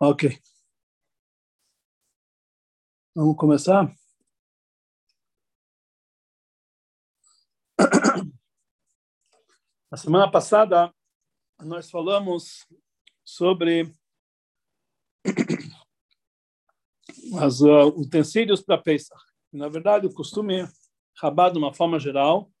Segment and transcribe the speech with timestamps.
[0.00, 0.40] Ok.
[3.16, 3.92] Vamos começar?
[9.90, 10.94] Na semana passada,
[11.58, 12.64] nós falamos
[13.24, 13.92] sobre
[17.32, 19.20] os uh, utensílios para Pesach.
[19.52, 20.64] Na verdade, o costume
[21.16, 22.52] rabado de uma forma geral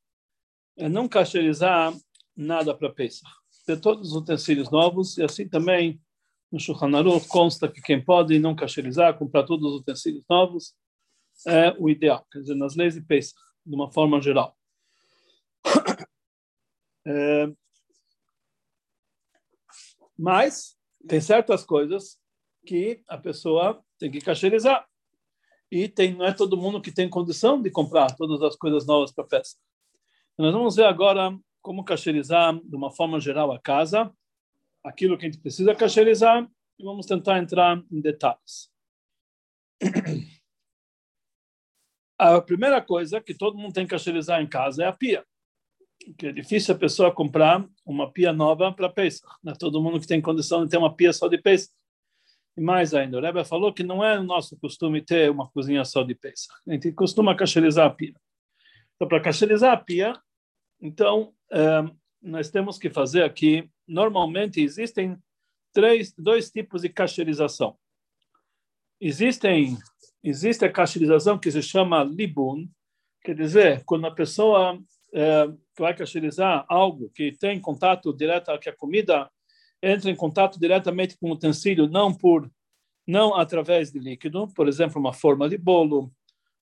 [0.76, 1.94] é não cacherizar
[2.34, 3.30] nada para Pesach.
[3.64, 6.02] Ter todos os utensílios novos e assim também
[6.50, 10.74] no Shulchan Aruch consta que quem pode não cacherizar, comprar todos os utensílios novos,
[11.46, 12.26] é o ideal.
[12.32, 14.56] Quer dizer, nas leis de Pesach, de uma forma geral.
[17.10, 17.50] É,
[20.18, 20.76] mas
[21.06, 22.18] tem certas coisas
[22.66, 24.86] que a pessoa tem que cacherizar.
[25.70, 29.12] E tem, não é todo mundo que tem condição de comprar todas as coisas novas
[29.12, 29.58] para a festa.
[30.36, 34.12] Nós vamos ver agora como cacherizar de uma forma geral a casa,
[34.84, 38.70] aquilo que a gente precisa cacherizar, e vamos tentar entrar em detalhes.
[42.20, 45.24] A primeira coisa que todo mundo tem que cacherizar em casa é a pia
[46.16, 49.26] que é difícil a pessoa comprar uma pia nova para Pesach.
[49.42, 51.72] Não é todo mundo que tem condição de ter uma pia só de Pesach.
[52.56, 56.02] E mais ainda, o Rebbe falou que não é nosso costume ter uma cozinha só
[56.02, 56.48] de Pesach.
[56.66, 58.14] A gente costuma cacherizar a pia.
[58.94, 60.12] Então, para cacherizar a pia,
[60.80, 61.84] então, é,
[62.20, 65.16] nós temos que fazer aqui, normalmente existem
[65.72, 67.76] três, dois tipos de cacherização.
[69.00, 69.78] Existem,
[70.22, 72.68] existe a cacherização que se chama libun,
[73.22, 74.78] quer dizer, quando a pessoa
[75.12, 79.30] é, vai cacherizar algo que tem contato direto, que a comida
[79.82, 82.50] entra em contato diretamente com o utensílio, não por
[83.06, 86.12] não através de líquido, por exemplo, uma forma de bolo,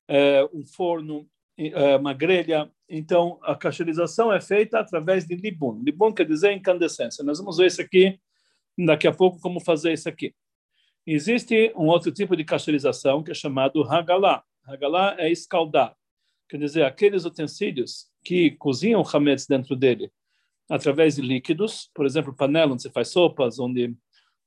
[0.06, 2.70] é, um forno, é, uma grelha.
[2.88, 5.82] Então, a cacherização é feita através de libun.
[5.82, 7.24] Libun quer dizer incandescência.
[7.24, 8.18] Nós vamos ver isso aqui
[8.78, 10.34] daqui a pouco, como fazer isso aqui.
[11.06, 14.42] Existe um outro tipo de cacherização que é chamado hagalá.
[14.64, 15.96] Hagalá é escaldar.
[16.48, 20.10] Quer dizer, aqueles utensílios que cozinham hametz dentro dele
[20.68, 23.94] através de líquidos, por exemplo, panela onde se faz sopas, onde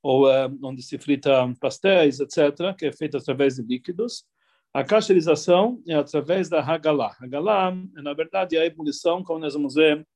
[0.02, 1.30] ou uh, onde se frita
[1.60, 4.24] pastéis, etc., que é feito através de líquidos.
[4.72, 7.16] A cacherização é através da hagalá.
[7.20, 10.06] Hagalá é, na verdade, a ebulição, como nós vamos ver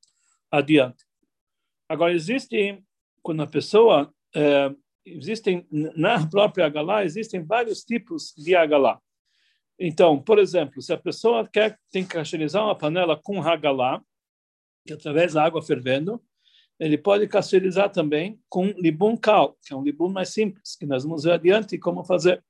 [0.50, 1.04] adiante.
[1.88, 2.80] Agora, existe,
[3.20, 9.00] quando a pessoa, uh, existem, na própria hagalá, existem vários tipos de hagalá.
[9.78, 14.00] Então, por exemplo, se a pessoa quer tem que cacherizar uma panela com hagalá,
[14.86, 16.22] que é através da água fervendo,
[16.78, 21.02] ele pode cacherizar também com libum cal, que é um libum mais simples, que nós
[21.02, 22.44] vamos ver adiante como fazer.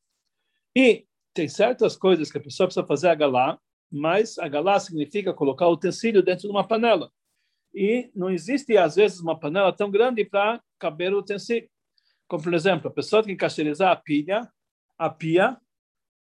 [0.76, 3.58] E tem certas coisas que a pessoa precisa fazer hagalá,
[3.90, 7.10] mas hagalá significa colocar o utensílio dentro de uma panela.
[7.74, 11.68] E não existe, às vezes, uma panela tão grande para caber o utensílio.
[12.28, 14.48] Como, por exemplo, a pessoa tem que cacherizar a pilha,
[14.96, 15.58] a pia,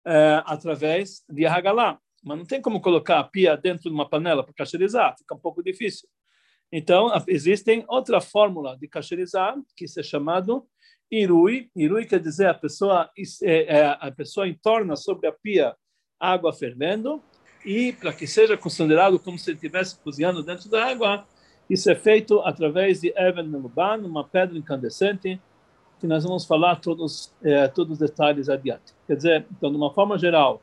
[0.05, 1.99] é, através de Hagalá.
[2.23, 5.39] Mas não tem como colocar a pia dentro de uma panela para cacherizar, fica um
[5.39, 6.09] pouco difícil.
[6.71, 10.67] Então, existem outra fórmula de cacherizar, que é chamado
[11.21, 11.69] irui.
[11.75, 13.09] Irui quer dizer a pessoa,
[13.43, 15.75] é, é, a pessoa entorna sobre a pia
[16.19, 17.21] água fervendo,
[17.65, 21.25] e para que seja considerado como se estivesse cozinhando dentro da água,
[21.69, 25.39] isso é feito através de Even Meluban, uma pedra incandescente,
[25.99, 28.93] que nós vamos falar todos é, todos os detalhes adiante.
[29.07, 30.61] Quer dizer, então, de uma forma geral,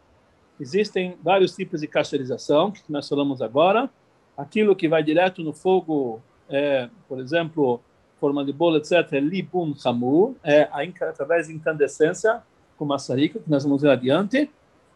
[0.58, 3.88] existem vários tipos de cacherização que nós falamos agora.
[4.36, 7.80] Aquilo que vai direto no fogo, é, por exemplo,
[8.20, 10.68] forma de bolo, etc., é libun hamu, é
[11.02, 12.42] através de incandescência,
[12.76, 14.50] com maçarica, que nós vamos ver adiante.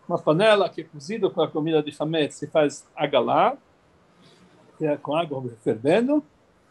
[0.09, 3.57] Uma panela que é cozida com a comida de chametz se faz agalá,
[4.79, 6.23] que é com água fervendo.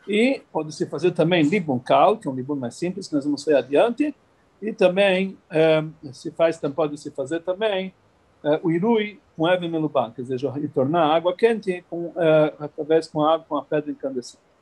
[0.08, 3.44] E pode-se fazer também libun cal, que é um libun mais simples, que nós vamos
[3.44, 4.14] ver adiante.
[4.62, 7.94] E também eh, se faz, pode-se fazer também
[8.44, 13.25] eh, o irui com even meluban, quer dizer, retornar água quente com, eh, através com
[13.25, 14.53] a com a pedra incandescente.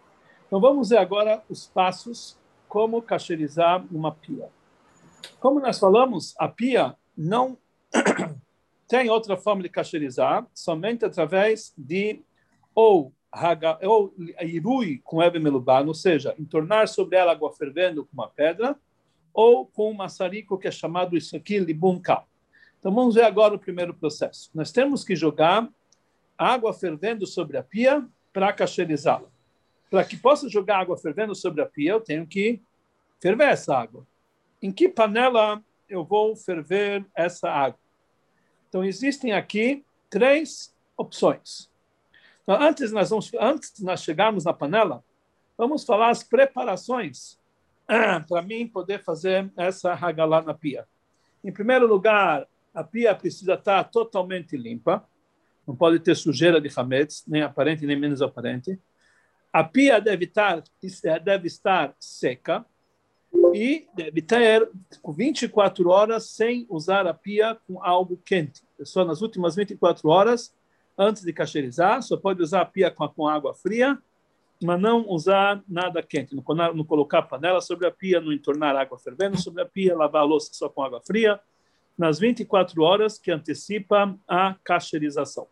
[0.51, 4.49] Então vamos ver agora os passos como cacherizar uma pia.
[5.39, 7.57] Como nós falamos, a pia não
[8.85, 12.19] tem outra forma de cacherizar, somente através de
[12.75, 13.13] ou
[13.81, 18.77] ou irui com Ebe Meluban, ou seja, entornar sobre ela água fervendo com uma pedra,
[19.33, 22.25] ou com um maçarico que é chamado isso aqui, libunka.
[22.77, 24.51] Então vamos ver agora o primeiro processo.
[24.53, 25.69] Nós temos que jogar
[26.37, 29.30] água fervendo sobre a pia para cacherizá-la.
[29.91, 32.61] Para que possa jogar água fervendo sobre a pia, eu tenho que
[33.19, 34.07] ferver essa água.
[34.61, 37.77] Em que panela eu vou ferver essa água?
[38.69, 41.69] Então existem aqui três opções.
[42.41, 45.03] Então, antes nós vamos, antes de nós chegarmos na panela,
[45.57, 47.37] vamos falar as preparações
[47.85, 50.87] para mim poder fazer essa hagalá na pia?
[51.43, 55.05] Em primeiro lugar, a pia precisa estar totalmente limpa,
[55.67, 58.79] não pode ter sujeira de hametz, nem aparente nem menos aparente.
[59.53, 60.63] A pia deve estar,
[61.23, 62.65] deve estar seca
[63.53, 64.69] e deve ter
[65.05, 68.61] 24 horas sem usar a pia com algo quente.
[68.83, 70.53] Só nas últimas 24 horas,
[70.97, 73.97] antes de cacherizar, só pode usar a pia com, com água fria,
[74.63, 76.35] mas não usar nada quente.
[76.35, 80.21] Não, não colocar panela sobre a pia, não entornar água fervendo sobre a pia, lavar
[80.21, 81.39] a louça só com água fria,
[81.97, 85.47] nas 24 horas que antecipa a cacherização.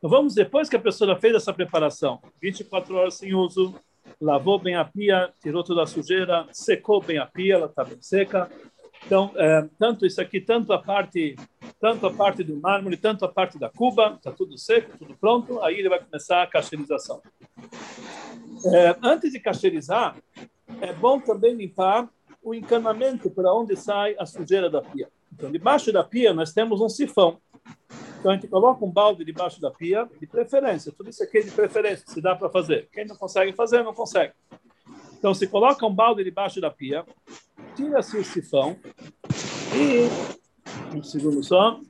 [0.00, 3.74] Então, vamos, depois que a pessoa fez essa preparação, 24 horas sem uso,
[4.18, 7.98] lavou bem a pia, tirou toda a sujeira, secou bem a pia, ela está bem
[8.00, 8.50] seca.
[9.04, 11.36] Então, é, tanto isso aqui, tanto a parte,
[11.78, 15.60] tanto a parte do mármore, tanto a parte da cuba, está tudo seco, tudo pronto.
[15.60, 17.20] Aí ele vai começar a cacherização.
[18.72, 20.16] É, antes de cacherizar,
[20.80, 22.08] é bom também limpar
[22.42, 25.10] o encanamento para onde sai a sujeira da pia.
[25.30, 27.38] Então, debaixo da pia nós temos um sifão.
[28.20, 30.92] Então a gente coloca um balde debaixo da pia, de preferência.
[30.92, 32.86] Tudo isso aqui é de preferência, se dá para fazer.
[32.92, 34.34] Quem não consegue fazer, não consegue.
[35.18, 37.02] Então se coloca um balde debaixo da pia,
[37.74, 38.78] tira-se o sifão
[39.74, 40.94] e.
[40.94, 41.80] Um segundo só.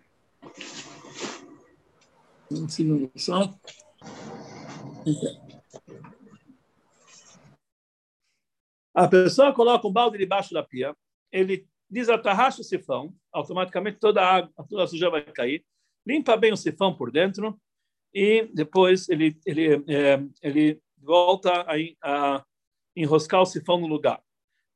[2.49, 3.53] Um segundo só.
[8.94, 10.94] A pessoa coloca um balde debaixo da pia,
[11.32, 15.65] ele desatarracha o sifão, automaticamente toda a água, toda a sujeira vai cair
[16.06, 17.58] limpa bem o sifão por dentro
[18.12, 22.44] e depois ele ele é, ele volta a, a,
[22.97, 24.20] enroscar o sifão no lugar.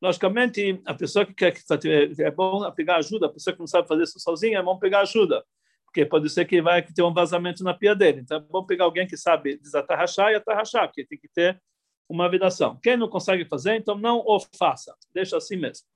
[0.00, 3.88] Logicamente, a pessoa que quer que é bom pegar ajuda, a pessoa que não sabe
[3.88, 5.44] fazer isso sozinha, é bom pegar ajuda,
[5.86, 8.20] porque pode ser que vai ter um vazamento na pia dele.
[8.20, 11.60] Então é bom pegar alguém que sabe desatarrachar e atarrachar, porque tem que ter
[12.08, 12.78] uma vedação.
[12.82, 15.86] Quem não consegue fazer, então não o faça, deixa assim mesmo.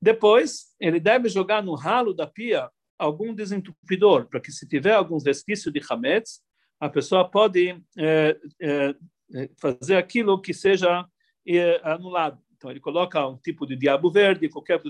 [0.00, 5.24] Depois, ele deve jogar no ralo da pia algum desentupidor, para que se tiver alguns
[5.24, 6.40] resquícios de Hametz,
[6.80, 8.94] a pessoa pode é, é,
[9.58, 11.04] fazer aquilo que seja
[11.46, 12.40] é, anulado.
[12.56, 14.80] Então, ele coloca um tipo de diabo verde, qualquer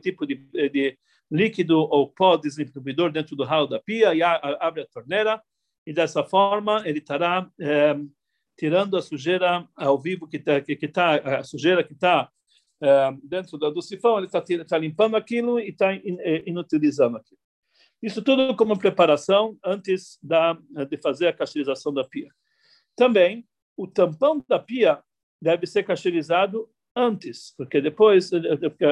[0.00, 0.36] tipo de,
[0.70, 0.98] de
[1.30, 5.42] líquido ou pó desentupidor dentro do ralo da pia e a, a, abre a torneira,
[5.86, 7.50] e dessa forma ele estará
[8.56, 12.30] tirando a sujeira ao vivo que está que, que tá, a sujeira que está
[13.24, 15.88] dentro do sifão, ele está tá limpando aquilo e está
[16.46, 17.40] inutilizando aquilo.
[18.02, 20.54] Isso tudo como preparação antes da,
[20.88, 22.30] de fazer a cacheirização da pia.
[22.96, 23.46] Também,
[23.76, 25.00] o tampão da pia
[25.40, 28.30] deve ser casteirizado antes, porque depois,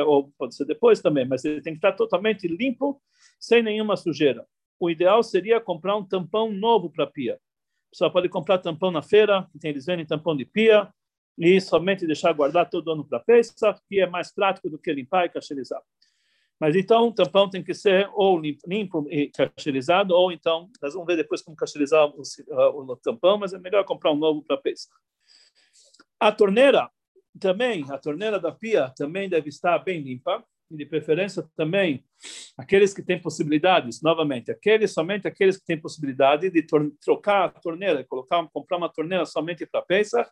[0.06, 3.02] ou pode ser depois também, mas ele tem que estar totalmente limpo,
[3.38, 4.46] sem nenhuma sujeira.
[4.78, 7.38] O ideal seria comprar um tampão novo para a pia.
[7.92, 10.88] Só pode comprar tampão na feira, que tem, eles vendem tampão de pia,
[11.36, 15.26] e somente deixar guardar todo ano para a que é mais prático do que limpar
[15.26, 15.82] e casteirizar.
[16.60, 21.06] Mas então o tampão tem que ser ou limpo, e cacherizado, ou então, nós vamos
[21.06, 24.58] ver depois como cacherizar o, o, o tampão, mas é melhor comprar um novo para
[24.58, 24.94] pesca.
[26.20, 26.90] A torneira
[27.40, 32.04] também, a torneira da pia também deve estar bem limpa, e de preferência também
[32.56, 36.64] aqueles que têm possibilidades, novamente, aqueles somente aqueles que têm possibilidade de
[37.00, 40.30] trocar a torneira, colocar, comprar uma torneira somente para pesca,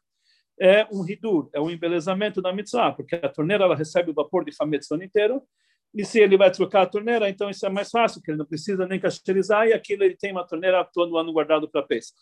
[0.60, 4.44] é um ridur, é um embelezamento da mitzvah, porque a torneira ela recebe o vapor
[4.44, 4.52] de
[4.92, 5.42] ano inteiro,
[5.94, 8.46] e se ele vai trocar a torneira, então isso é mais fácil, porque ele não
[8.46, 12.20] precisa nem casteirizar e aquilo ele tem uma torneira todo ano guardado para pesca.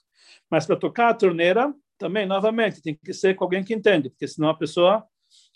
[0.51, 4.29] Mas para tocar a torneira, também, novamente, tem que ser com alguém que entende, porque
[4.29, 5.05] senão a pessoa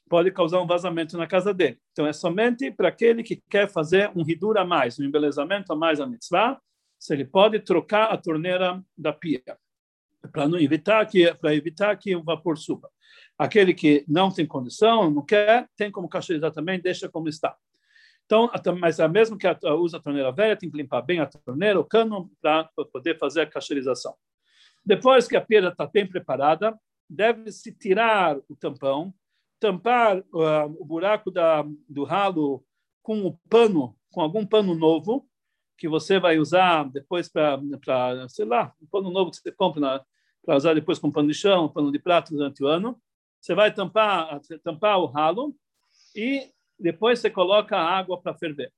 [0.09, 1.79] pode causar um vazamento na casa dele.
[1.93, 5.77] Então é somente para aquele que quer fazer um ridur a mais, um embelezamento a
[5.77, 6.61] mais a mitzvah,
[6.99, 9.43] se ele pode trocar a torneira da pia,
[10.33, 12.91] para não evitar que para evitar que o vapor suba.
[13.39, 17.57] Aquele que não tem condição, não quer, tem como casteirizar também, deixa como está.
[18.31, 19.45] Então, mas é mesmo que
[19.77, 23.41] usa a torneira velha, tem que limpar bem a torneira, o cano, para poder fazer
[23.41, 24.15] a cacherização.
[24.87, 29.13] Depois que a pedra está bem preparada, deve-se tirar o tampão,
[29.59, 32.65] tampar uh, o buraco da, do ralo
[33.03, 35.29] com o pano, com algum pano novo,
[35.77, 37.59] que você vai usar depois para,
[38.29, 40.07] sei lá, um pano novo que você compra
[40.45, 42.97] para usar depois com pano de chão, pano de prato durante o ano.
[43.41, 45.53] Você vai tampar, tampar o ralo
[46.15, 46.49] e
[46.81, 48.73] depois você coloca a água para ferver.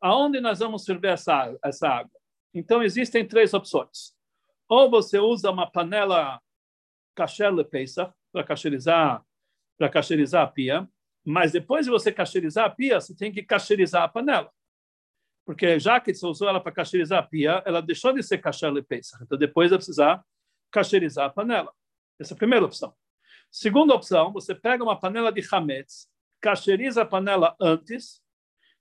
[0.00, 2.18] Aonde nós vamos ferver essa, essa água?
[2.54, 4.14] Então, existem três opções.
[4.68, 6.40] Ou você usa uma panela
[7.14, 9.24] kasher peça para cacherizar,
[9.78, 10.88] para cacherizar a pia,
[11.24, 14.50] mas depois de você cacherizar a pia, você tem que cacherizar a panela.
[15.44, 18.72] Porque já que você usou ela para cacherizar a pia, ela deixou de ser kasher
[18.84, 19.18] peça.
[19.22, 20.24] Então, depois vai precisar
[20.70, 21.72] cacherizar a panela.
[22.18, 22.94] Essa é a primeira opção.
[23.50, 26.08] Segunda opção, você pega uma panela de hametz,
[26.40, 28.22] cacheriza a panela antes,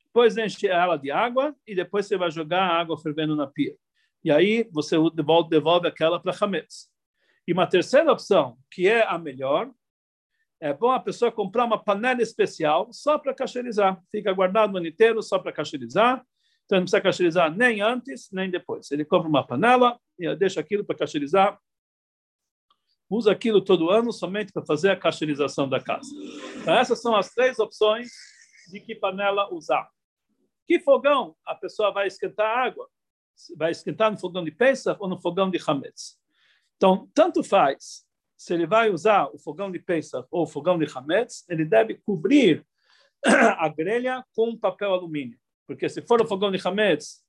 [0.05, 3.75] depois enche ela de água e depois você vai jogar a água fervendo na pia.
[4.23, 6.89] E aí você devolve, devolve aquela para hametz.
[7.47, 9.69] E uma terceira opção, que é a melhor,
[10.59, 14.01] é bom a pessoa comprar uma panela especial só para cacherizar.
[14.09, 16.25] Fica guardado o ano inteiro só para cacherizar.
[16.65, 18.89] Então, não precisa cacherizar nem antes, nem depois.
[18.91, 21.59] Ele compra uma panela e deixa aquilo para cacherizar.
[23.15, 26.09] Usa aquilo todo ano somente para fazer a cacherização da casa.
[26.57, 28.11] Então, essas são as três opções
[28.69, 29.89] de que panela usar.
[30.67, 32.89] Que fogão a pessoa vai esquentar água?
[33.55, 36.19] Vai esquentar no fogão de Pesach ou no fogão de Hametz?
[36.75, 38.05] Então, tanto faz
[38.35, 41.95] se ele vai usar o fogão de Pesach ou o fogão de Hametz, ele deve
[42.05, 42.65] cobrir
[43.25, 45.39] a grelha com papel alumínio.
[45.65, 47.23] Porque se for o fogão de Hametz,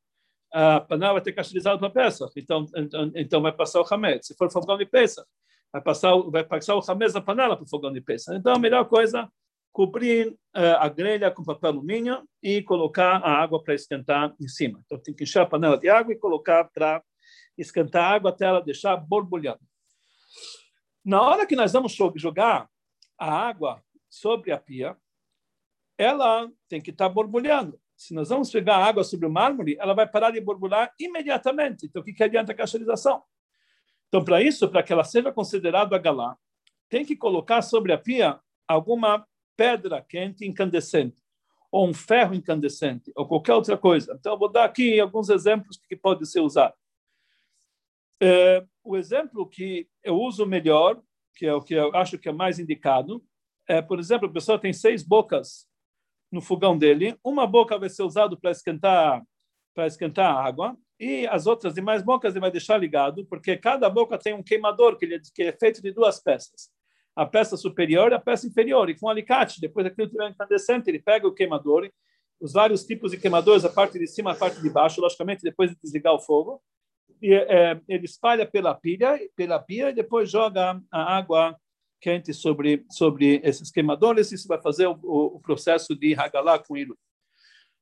[0.53, 4.27] a panela vai ter cacherizado para Pesach, então, então, então vai passar o Hametz.
[4.27, 5.27] Se for o fogão de Pesach,
[5.73, 8.37] vai passar, vai passar o Hametz da panela para o fogão de Pesach.
[8.39, 9.31] Então, a melhor coisa
[9.73, 14.81] cobrir uh, a grelha com papel alumínio e colocar a água para esquentar em cima.
[14.87, 17.03] Então, tem que encher a panela de água e colocar para
[17.59, 19.61] esquentar a água até ela deixar borbulhando.
[21.05, 22.69] Na hora que nós vamos jogar
[23.19, 24.97] a água sobre a pia,
[25.99, 27.79] ela tem que estar borbulhando.
[27.97, 31.87] Se nós vamos pegar a água sobre o mármore, ela vai parar de borbulhar imediatamente.
[31.87, 33.23] Então, o que, que adianta a cacherização?
[34.17, 36.39] Então, para isso, para que ela seja considerada galá,
[36.89, 41.23] tem que colocar sobre a pia alguma pedra quente incandescente,
[41.71, 44.17] ou um ferro incandescente, ou qualquer outra coisa.
[44.19, 46.73] Então, eu vou dar aqui alguns exemplos que pode ser usado.
[48.19, 50.99] É, o exemplo que eu uso melhor,
[51.35, 53.23] que é o que eu acho que é mais indicado,
[53.69, 55.69] é, por exemplo, a pessoa tem seis bocas
[56.33, 59.23] no fogão dele, uma boca vai ser usada para esquentar
[59.75, 63.89] para esquentar a água e as outras demais bocas ele vai deixar ligado, porque cada
[63.91, 66.71] boca tem um queimador que, ele, que é feito de duas peças
[67.17, 68.91] a peça superior e a peça inferior.
[68.91, 71.91] E com um alicate, depois daquilo estiver incandescente, ele pega o queimador,
[72.39, 75.71] os vários tipos de queimadores, a parte de cima, a parte de baixo, logicamente, depois
[75.71, 76.63] de desligar o fogo,
[77.23, 81.57] e é, ele espalha pela pilha, pela pia e depois joga a água
[81.99, 84.31] quente sobre sobre esses queimadores.
[84.31, 86.93] Isso vai fazer o, o processo de ragalá com ele.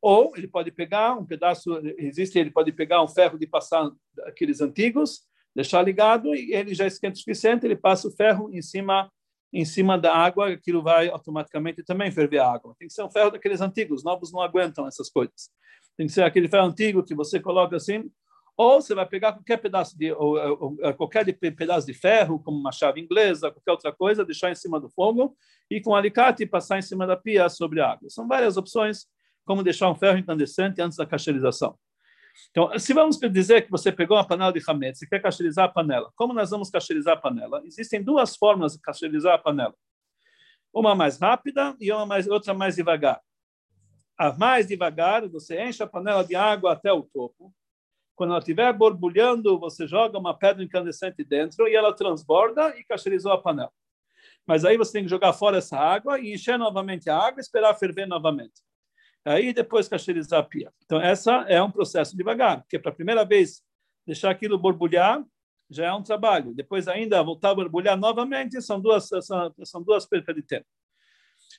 [0.06, 3.90] Ou ele pode pegar um pedaço, existe, ele pode pegar um ferro de passar
[4.26, 5.22] aqueles antigos,
[5.56, 9.10] deixar ligado e ele já esquenta o suficiente, ele passa o ferro em cima
[9.50, 12.74] em cima da água, aquilo vai automaticamente também ferver a água.
[12.78, 15.48] Tem que ser um ferro daqueles antigos, novos não aguentam essas coisas.
[15.96, 18.04] Tem que ser aquele ferro antigo que você coloca assim,
[18.58, 22.72] ou você vai pegar qualquer pedaço de ou, ou, qualquer pedaço de ferro, como uma
[22.72, 25.34] chave inglesa, qualquer outra coisa, deixar em cima do fogo
[25.70, 28.10] e com um alicate passar em cima da pia sobre a água.
[28.10, 29.06] São várias opções
[29.44, 31.78] como deixar um ferro incandescente antes da cacherização.
[32.50, 35.68] Então, se vamos dizer que você pegou uma panela de hametz e quer cacherizar a
[35.68, 37.62] panela, como nós vamos cacherizar a panela?
[37.64, 39.74] Existem duas formas de cacherizar a panela.
[40.72, 43.20] Uma mais rápida e uma mais, outra mais devagar.
[44.18, 47.52] A mais devagar, você enche a panela de água até o topo.
[48.16, 53.32] Quando ela estiver borbulhando, você joga uma pedra incandescente dentro e ela transborda e cacherizou
[53.32, 53.72] a panela.
[54.46, 57.42] Mas aí você tem que jogar fora essa água e encher novamente a água e
[57.42, 58.62] esperar ferver novamente.
[59.24, 60.72] Aí depois cacherizar a pia.
[60.84, 63.62] Então, essa é um processo devagar, porque para a primeira vez
[64.06, 65.24] deixar aquilo borbulhar
[65.70, 66.54] já é um trabalho.
[66.54, 70.66] Depois ainda voltar a borbulhar novamente são duas são, são duas perdas de tempo.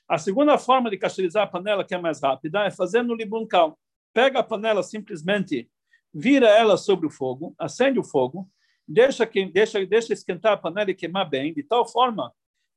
[0.07, 3.79] A segunda forma de cacherizar a panela, que é mais rápida, é fazer no libuncal.
[4.13, 5.69] Pega a panela simplesmente,
[6.13, 8.47] vira ela sobre o fogo, acende o fogo,
[8.87, 12.31] deixa, que, deixa, deixa esquentar a panela e queimar bem, de tal forma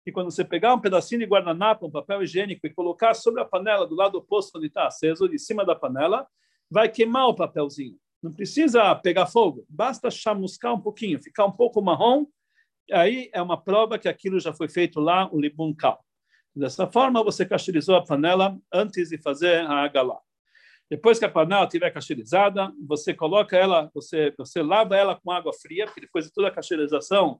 [0.08, 3.44] que quando você pegar um pedacinho de guardanapo, um papel higiênico e colocar sobre a
[3.44, 6.26] panela do lado oposto onde está aceso, de cima da panela,
[6.70, 7.94] vai queimar o papelzinho.
[8.22, 12.24] Não precisa pegar fogo, basta chamuscar um pouquinho, ficar um pouco marrom,
[12.90, 16.02] aí é uma prova que aquilo já foi feito lá, o libun cal.
[16.56, 20.18] Dessa forma, você cacherizou a panela antes de fazer a água lá.
[20.90, 25.52] Depois que a panela estiver cacherizada, você coloca ela, você, você lava ela com água
[25.52, 27.38] fria, porque depois de toda a cacherização,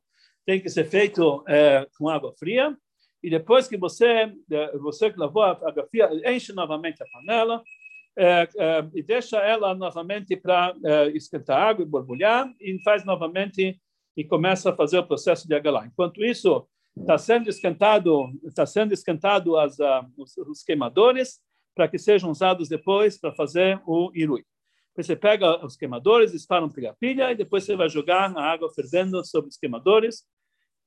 [0.49, 2.75] tem que ser feito é, com água fria.
[3.23, 7.63] E depois que você é, você lavou a água fria, enche novamente a panela
[8.17, 13.79] é, é, e deixa ela novamente para é, esquentar água e borbulhar e faz novamente
[14.17, 15.87] e começa a fazer o processo de agalar.
[15.87, 19.77] Enquanto isso está sendo esquentado está sendo esquentado as,
[20.17, 21.41] os, os queimadores
[21.75, 24.47] para que sejam usados depois para fazer o irui.
[24.97, 29.23] Você pega os queimadores, disparam pela pilha e depois você vai jogar a água fervendo
[29.27, 30.25] sobre os queimadores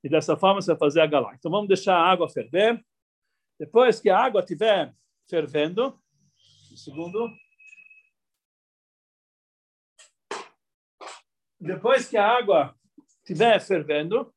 [0.04, 1.34] e dessa forma você vai fazer a galá.
[1.36, 2.84] Então vamos deixar a água ferver.
[3.60, 4.94] Depois que a água estiver
[5.30, 6.00] fervendo,
[6.72, 7.30] um segundo.
[11.60, 12.76] Depois que a água
[13.24, 14.34] estiver fervendo,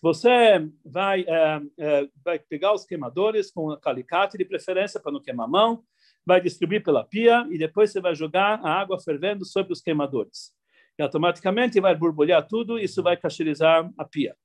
[0.00, 5.46] Você vai, é, é, vai pegar os queimadores com alicate, de preferência para não queimar
[5.46, 5.82] a mão,
[6.24, 10.52] vai distribuir pela pia e depois você vai jogar a água fervendo sobre os queimadores.
[10.96, 14.36] E automaticamente vai borbulhar tudo e isso vai cacherizar a pia.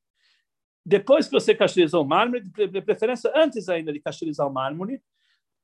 [0.86, 5.02] Depois que você cacherizou o mármore, de preferência antes ainda de cacherizar o mármore,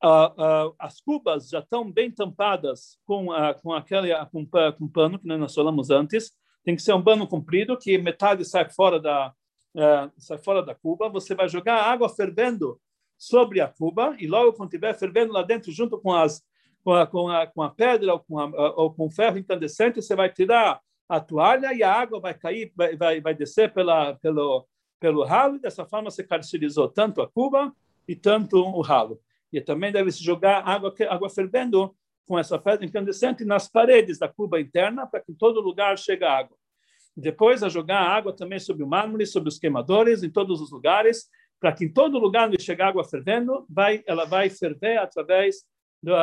[0.03, 3.27] uh, uh, as cubas já estão bem tampadas com,
[3.61, 6.31] com aquele com, com pano que nós falamos antes.
[6.63, 9.33] Tem que ser um pano comprido que metade sai fora da
[10.17, 11.09] sai fora da cuba.
[11.09, 12.79] Você vai jogar água fervendo
[13.17, 16.41] sobre a cuba e logo quando estiver fervendo lá dentro junto com as
[16.83, 18.45] com a, com a, com a pedra ou com, a,
[18.75, 22.95] ou com ferro incandescente, você vai tirar a toalha e a água vai cair, vai,
[22.95, 24.67] vai, vai descer pela, pelo,
[24.99, 27.73] pelo ralo, dessa forma você caracterizou tanto a cuba
[28.07, 29.19] e tanto o ralo.
[29.51, 31.95] E também deve se jogar água, água fervendo
[32.27, 36.23] com essa pedra incandescente nas paredes da cuba interna para que em todo lugar chegue
[36.23, 36.55] água.
[37.17, 41.27] Depois a jogar água também sobre o mármore, sobre os queimadores, em todos os lugares,
[41.59, 45.65] para que em todo lugar onde chegar água fervendo, vai, ela vai ferver através
[46.01, 46.13] do,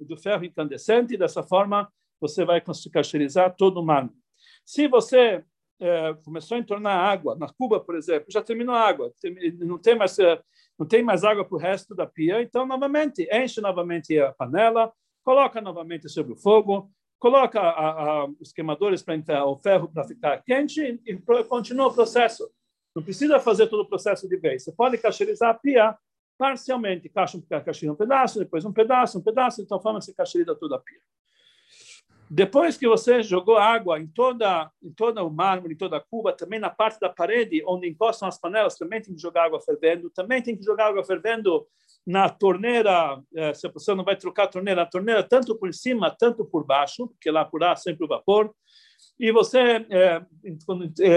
[0.00, 4.16] do ferro incandescente, e dessa forma você vai cauterizar todo o mármore.
[4.64, 5.44] Se você
[5.82, 9.12] é, começou a entornar água na cuba, por exemplo, já terminou a água,
[9.58, 10.16] não tem mais
[10.78, 14.92] não tem mais água para o resto da pia, então, novamente, enche novamente a panela,
[15.22, 20.04] coloca novamente sobre o fogo, coloca a, a, os queimadores para entrar o ferro para
[20.04, 22.50] ficar quente e, e continua o processo.
[22.94, 24.64] Não precisa fazer todo o processo de vez.
[24.64, 25.96] Você pode cacherizar a pia
[26.36, 27.08] parcialmente.
[27.08, 30.78] Cacha um, um pedaço, depois um pedaço, um pedaço, então forma se cacheriza toda a
[30.78, 31.00] pia.
[32.34, 36.32] Depois que você jogou água em toda em toda o mármore, em toda a cuba,
[36.32, 40.08] também na parte da parede onde encostam as panelas, também tem que jogar água fervendo.
[40.08, 41.66] Também tem que jogar água fervendo
[42.06, 45.74] na torneira, eh, se a pessoa não vai trocar a torneira, a torneira tanto por
[45.74, 48.50] cima, tanto por baixo, porque lá por lá sempre o vapor.
[49.20, 50.24] E você, é,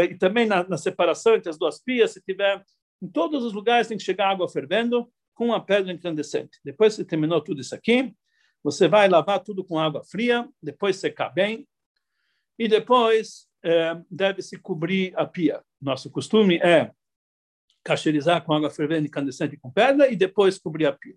[0.09, 2.61] e também na, separação entre as duas pias, se tiver,
[3.01, 6.59] em todos os lugares tem que chegar água fervendo com a pedra incandescente.
[6.61, 8.13] Depois que terminou tudo isso aqui,
[8.65, 11.67] você vai lavar tudo com água fria, depois secar bem,
[12.57, 15.63] e depois é, deve-se cobrir a pia.
[15.79, 16.91] Nosso costume é
[17.83, 21.13] cacherizar com água fervente incandescente com pedra e depois cobrir a pia.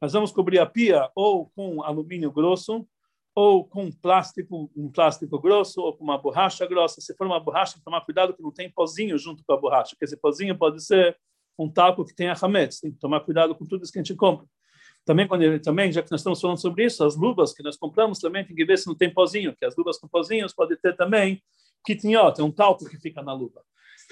[0.00, 2.86] Nós vamos cobrir a pia ou com alumínio grosso,
[3.34, 7.00] ou com plástico, um plástico grosso, ou com uma borracha grossa.
[7.00, 10.04] Se for uma borracha, tomar cuidado que não tem pozinho junto com a borracha, porque
[10.04, 11.18] esse pozinho pode ser
[11.58, 12.78] um talco que tenha hametz.
[12.78, 14.46] Tem que tomar cuidado com tudo isso que a gente compra.
[15.06, 18.18] Também, quando também, já que nós estamos falando sobre isso, as luvas que nós compramos
[18.18, 20.96] também tem que ver se não tem pozinho, que as luvas com pozinhos pode ter
[20.96, 21.40] também
[21.84, 23.62] quitinhota, um talco que fica na luva.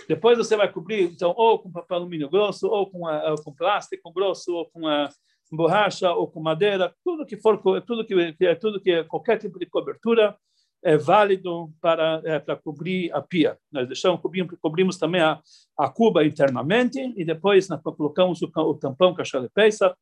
[0.08, 4.12] Depois você vai cobrir, então, ou com papel alumínio grosso, ou com, uh, com plástico
[4.12, 5.08] grosso, ou com, uh,
[5.50, 10.36] borracha, ou com madeira, tudo que for, tudo que, tudo que qualquer tipo de cobertura
[10.84, 13.58] é válido para é, para cobrir a pia.
[13.72, 15.40] Nós deixamos cobrimos, cobrimos também a,
[15.78, 19.96] a cuba internamente e depois nós colocamos o, o tampão caixa de peça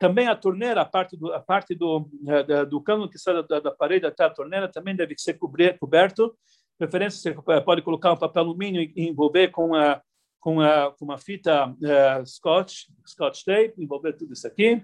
[0.00, 3.60] também a torneira, a parte do, a parte do, é, do cano que sai da,
[3.60, 6.34] da, parede até a torneira também deve ser cobrir, coberto.
[6.78, 10.00] Preferência, você pode colocar um papel alumínio e envolver com, a,
[10.40, 14.82] com, a, com uma fita uh, scotch, scotch tape, envolver tudo isso aqui.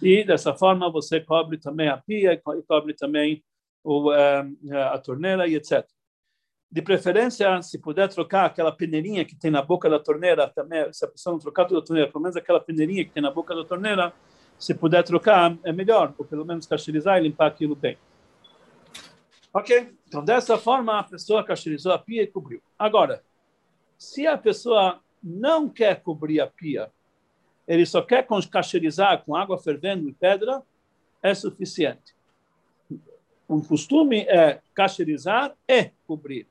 [0.00, 3.44] E dessa forma você cobre também a pia e cobre também
[3.84, 5.86] o, uh, a torneira e etc.
[6.72, 11.04] De preferência, se puder trocar aquela peneirinha que tem na boca da torneira também, se
[11.04, 13.54] a pessoa não trocar toda a torneira, pelo menos aquela peneirinha que tem na boca
[13.54, 14.10] da torneira,
[14.58, 17.98] se puder trocar, é melhor, ou pelo menos cacherizar e limpar aquilo bem.
[19.52, 19.94] Ok?
[20.08, 22.60] Então, dessa forma, a pessoa cacherizou a pia e cobriu.
[22.78, 23.22] Agora,
[23.98, 26.90] se a pessoa não quer cobrir a pia,
[27.66, 30.62] ele só quer cacherizar com água fervendo e pedra,
[31.22, 32.14] é suficiente.
[33.48, 36.46] O costume é cacherizar e cobrir.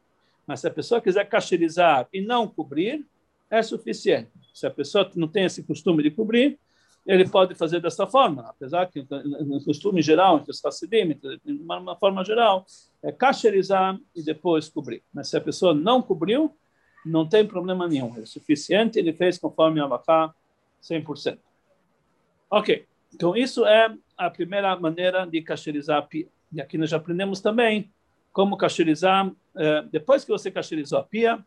[0.46, 3.06] Mas se a pessoa quiser cacherizar e não cobrir,
[3.50, 4.32] é suficiente.
[4.54, 6.60] Se a pessoa não tem esse costume de cobrir,
[7.06, 11.96] ele pode fazer dessa forma, apesar que no costume geral, entre os Hassidim, de uma
[11.98, 12.66] forma geral,
[13.02, 15.04] é cacherizar e depois cobrir.
[15.14, 16.56] Mas se a pessoa não cobriu,
[17.06, 20.34] não tem problema nenhum, é suficiente, ele fez conforme a Alaká
[20.82, 21.38] 100%.
[22.50, 26.28] Ok, então isso é a primeira maneira de cacherizar a pia.
[26.54, 27.92] E aqui nós já aprendemos também
[28.32, 31.44] como cacherizar, eh, depois que você cacherizou a pia,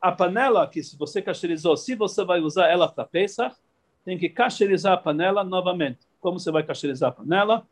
[0.00, 3.56] a panela que se você cacherizou, se você vai usar ela para Pesach,
[4.04, 6.00] tem que cacherizar a panela novamente.
[6.20, 7.66] Como você vai cacherizar a panela?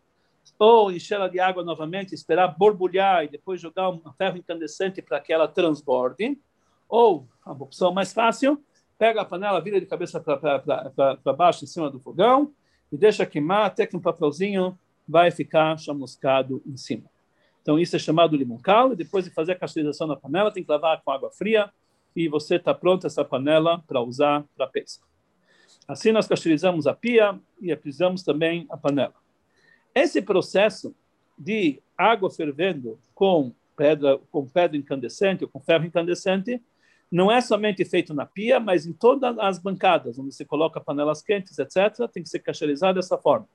[0.58, 5.20] Ou encher ela de água novamente, esperar borbulhar e depois jogar um ferro incandescente para
[5.20, 6.38] que ela transborde.
[6.88, 8.62] Ou, a opção mais fácil,
[8.98, 12.52] pega a panela, vira de cabeça para baixo em cima do fogão
[12.90, 17.04] e deixa queimar até que um papelzinho vai ficar chamuscado em cima.
[17.62, 18.92] Então, isso é chamado limoncal.
[18.92, 21.70] E depois de fazer a cacheirização na panela, tem que lavar com água fria
[22.14, 25.09] e você está pronta essa panela para usar para pesca.
[25.90, 29.14] Assim nós cacherizamos a pia e precisamos também a panela.
[29.92, 30.94] Esse processo
[31.37, 36.62] de água fervendo com pedra, com pedra incandescente ou com ferro incandescente
[37.11, 41.22] não é somente feito na pia, mas em todas as bancadas, onde você coloca panelas
[41.22, 43.48] quentes, etc., tem que ser cacherizado dessa forma.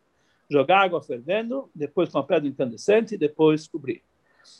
[0.50, 4.04] Jogar água fervendo, depois com a pedra incandescente, depois cobrir.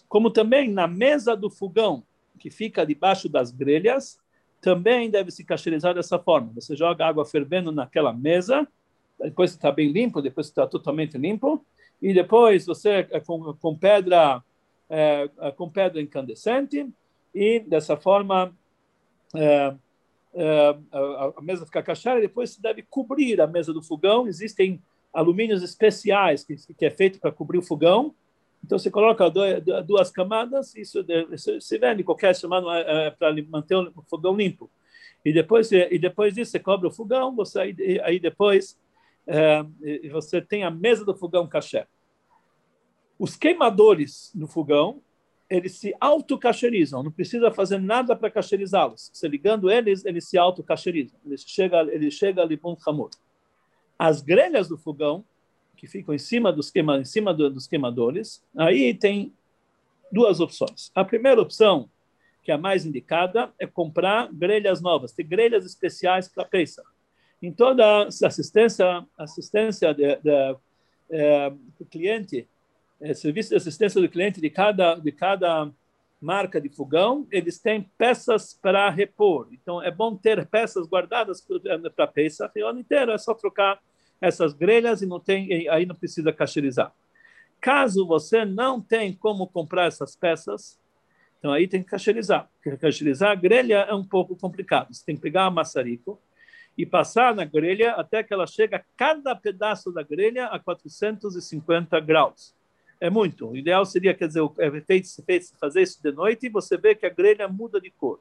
[0.08, 2.06] Como também na mesa do fogão,
[2.40, 4.18] que fica debaixo das grelhas,
[4.62, 6.52] também deve se cacherizar dessa forma.
[6.56, 8.68] Você joga água fervendo naquela mesa,
[9.20, 11.64] depois está bem limpo, depois está totalmente limpo,
[12.02, 14.44] e depois você é, com, com pedra
[14.90, 16.88] é, é, com pedra incandescente
[17.34, 18.54] e dessa forma
[19.36, 19.74] é,
[20.34, 24.28] é, a, mesa fica cachara depois se deve cobrir a mesa do fogão.
[24.28, 28.14] Existem alumínios especiais que, que é feito para cobrir o fogão.
[28.64, 29.30] Então você coloca
[29.86, 31.06] duas camadas, isso,
[31.62, 34.72] se vende qualquer semana é, para manter o fogão limpo.
[35.24, 38.78] E depois e depois disso você cobre o fogão, você aí, depois
[39.28, 39.64] é,
[40.12, 41.88] você tem a mesa do fogão caché.
[43.18, 45.02] Os queimadores no fogão,
[45.50, 49.10] eles se autocacherizam, não precisa fazer nada para cacherizá-los.
[49.14, 51.20] Você ligando eles, eles se autocacherizam.
[51.26, 53.12] Ele chega, ele chega bom hamor.
[53.98, 55.24] As grelhas do fogão,
[55.86, 59.32] que ficam em cima dos, queima, em cima do, dos queimadores, aí tem
[60.12, 60.92] duas opções.
[60.96, 61.90] A primeira opção,
[62.44, 65.12] que é a mais indicada, é comprar grelhas novas.
[65.12, 66.88] Tem grelhas especiais para Pesach.
[67.42, 70.56] Em toda assistência, assistência de, de,
[71.12, 72.48] é, do cliente,
[73.00, 75.72] é, serviço de assistência do cliente de cada, de cada
[76.20, 79.50] marca de fogão, eles têm peças para repor.
[79.52, 81.46] Então, é bom ter peças guardadas
[81.96, 83.12] para peça o ano inteiro.
[83.12, 83.80] É só trocar
[84.22, 86.94] essas grelhas e não tem, aí não precisa cacherizar.
[87.60, 90.80] Caso você não tem como comprar essas peças,
[91.40, 92.50] então aí tem que cacherizar.
[92.80, 94.94] Cacherizar a grelha é um pouco complicado.
[94.94, 96.20] Você tem que pegar a maçarico
[96.78, 102.56] e passar na grelha até que ela chega cada pedaço da grelha a 450 graus
[103.00, 103.50] é muito.
[103.50, 106.96] O ideal seria, quer dizer, é feito, feito, fazer isso de noite e você vê
[106.96, 108.20] que a grelha muda de cor.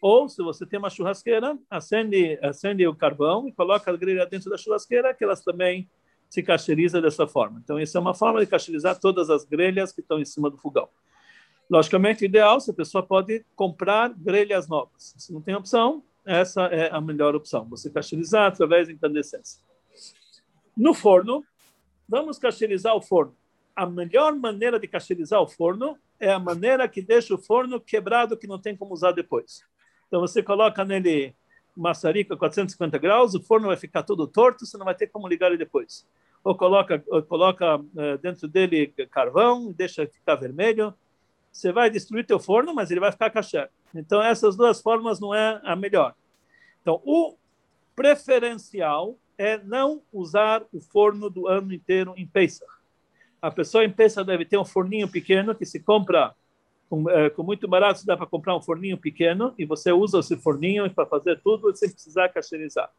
[0.00, 4.50] Ou, se você tem uma churrasqueira, acende, acende o carvão e coloca a grelha dentro
[4.50, 5.88] da churrasqueira, que elas também
[6.28, 7.60] se cacheriza dessa forma.
[7.62, 10.56] Então, isso é uma forma de cacherizar todas as grelhas que estão em cima do
[10.56, 10.88] fogão.
[11.68, 15.14] Logicamente, ideal, se a pessoa pode comprar grelhas novas.
[15.18, 17.68] Se não tem opção, essa é a melhor opção.
[17.68, 19.60] Você cacherizar através de incandescência.
[20.76, 21.44] No forno,
[22.08, 23.36] vamos cacherizar o forno
[23.80, 28.36] a melhor maneira de cacherizar o forno é a maneira que deixa o forno quebrado,
[28.36, 29.64] que não tem como usar depois.
[30.10, 31.32] Então, você coloca nele
[31.76, 35.28] maçarica a 450 graus, o forno vai ficar todo torto, você não vai ter como
[35.28, 36.04] ligar ele depois.
[36.42, 40.92] Ou coloca, ou coloca uh, dentro dele carvão, deixa ficar vermelho,
[41.52, 43.68] você vai destruir teu forno, mas ele vai ficar caché.
[43.94, 46.12] Então, essas duas formas não é a melhor.
[46.82, 47.36] Então, o
[47.94, 52.80] preferencial é não usar o forno do ano inteiro em Pesach
[53.40, 56.34] a pessoa em Pesach deve ter um forninho pequeno que se compra
[56.90, 60.36] com, é, com muito barato, dá para comprar um forninho pequeno e você usa esse
[60.36, 62.90] forninho para fazer tudo sem precisar cacherizar.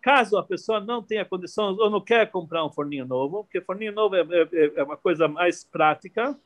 [0.00, 3.92] Caso a pessoa não tenha condições ou não quer comprar um forninho novo, porque forninho
[3.92, 6.36] novo é, é, é uma coisa mais prática,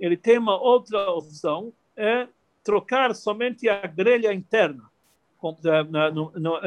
[0.00, 2.26] ele tem uma outra opção, é
[2.64, 4.90] trocar somente a grelha interna.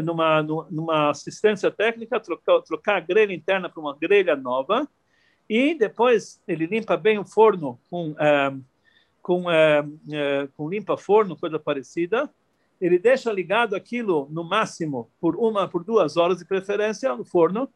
[0.03, 4.87] Numa, numa assistência técnica, trocar, trocar a grelha interna para uma grelha nova,
[5.49, 8.53] e depois ele limpa bem o forno com, é,
[9.27, 12.33] com, é, é, com limpa-forno, coisa parecida.
[12.79, 17.67] Ele deixa ligado aquilo no máximo por uma, por duas horas de preferência no forno.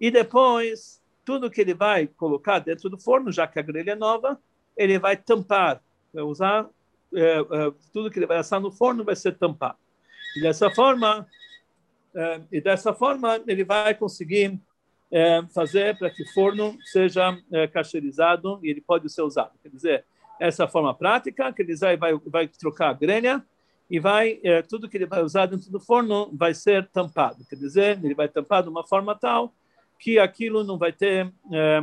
[0.00, 3.94] E depois, tudo que ele vai colocar dentro do forno, já que a grelha é
[3.94, 4.40] nova,
[4.76, 5.80] ele vai tampar,
[6.12, 6.68] vai usar
[7.14, 7.44] é, é,
[7.92, 9.78] tudo que ele vai assar no forno vai ser tampado.
[10.36, 11.28] E dessa forma,
[12.12, 14.60] é, e dessa forma ele vai conseguir
[15.54, 19.52] fazer para que o forno seja é, cacherizado e ele pode ser usado.
[19.62, 20.04] Quer dizer,
[20.40, 21.96] essa forma prática, que ele vai,
[22.26, 23.44] vai, trocar a grelha
[23.90, 27.44] e vai é, tudo que ele vai usar dentro do forno vai ser tampado.
[27.48, 29.52] Quer dizer, ele vai tampar de uma forma tal
[29.98, 31.82] que aquilo não vai ter é,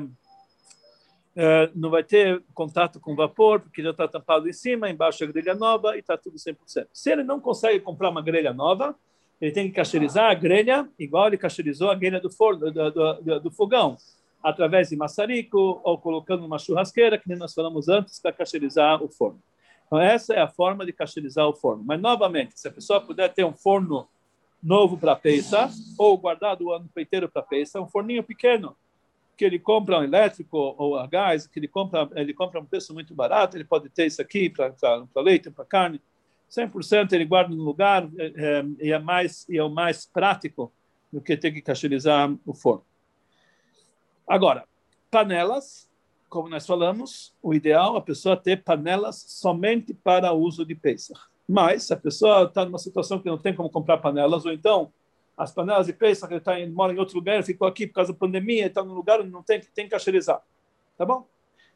[1.36, 5.28] é, não vai ter contato com vapor, porque já está tampado em cima, embaixo a
[5.28, 6.88] grelha nova e está tudo 100%.
[6.94, 8.96] Se ele não consegue comprar uma grelha nova,
[9.42, 13.40] ele tem que cacherizar a grelha, igual ele cacherizou a grelha do, forno, do, do,
[13.42, 13.98] do fogão,
[14.46, 19.10] através de maçarico ou colocando uma churrasqueira, que nem nós falamos antes, para cacherizar o
[19.10, 19.42] forno.
[19.88, 21.84] Então, essa é a forma de cacherizar o forno.
[21.84, 24.08] Mas, novamente, se a pessoa puder ter um forno
[24.62, 28.76] novo para peça, ou guardado o ano inteiro para peça, um forninho pequeno,
[29.36, 32.94] que ele compra um elétrico ou a gás, que ele compra, ele compra um preço
[32.94, 34.74] muito barato, ele pode ter isso aqui para
[35.18, 36.00] leite, para carne,
[36.50, 40.72] 100% ele guarda no lugar é, é, e é mais e é o mais prático
[41.12, 42.86] do que ter que cacherizar o forno.
[44.28, 44.66] Agora,
[45.12, 45.90] panelas,
[46.30, 51.20] como nós falamos, o ideal é a pessoa ter panelas somente para uso de Pesach.
[51.48, 54.92] Mas, se a pessoa está numa situação que não tem como comprar panelas, ou então
[55.38, 58.14] as panelas de Pesach, ele, tá, ele mora em outro lugar, ficou aqui por causa
[58.14, 60.42] da pandemia, está num lugar onde não tem, tem que cacherizar.
[60.98, 61.28] Tá bom?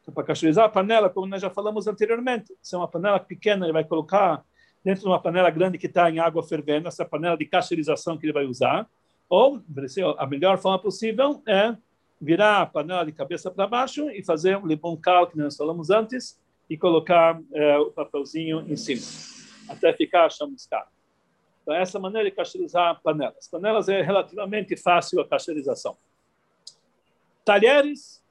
[0.02, 3.66] Então, para cacherizar a panela, como nós já falamos anteriormente, se é uma panela pequena,
[3.66, 4.44] ele vai colocar
[4.82, 8.26] dentro de uma panela grande que está em água fervendo, essa panela de cacherização que
[8.26, 8.88] ele vai usar,
[9.28, 9.62] ou
[10.18, 11.76] a melhor forma possível é
[12.20, 15.90] virar a panela de cabeça para baixo e fazer um limão cal, que nós falamos
[15.90, 19.02] antes, e colocar é, o papelzinho em cima,
[19.68, 20.88] até ficar chamuscado.
[21.62, 23.48] Então, essa maneira de cacherizar panelas.
[23.48, 25.96] Panelas é relativamente fácil a cacherização.
[27.44, 28.22] Talheres,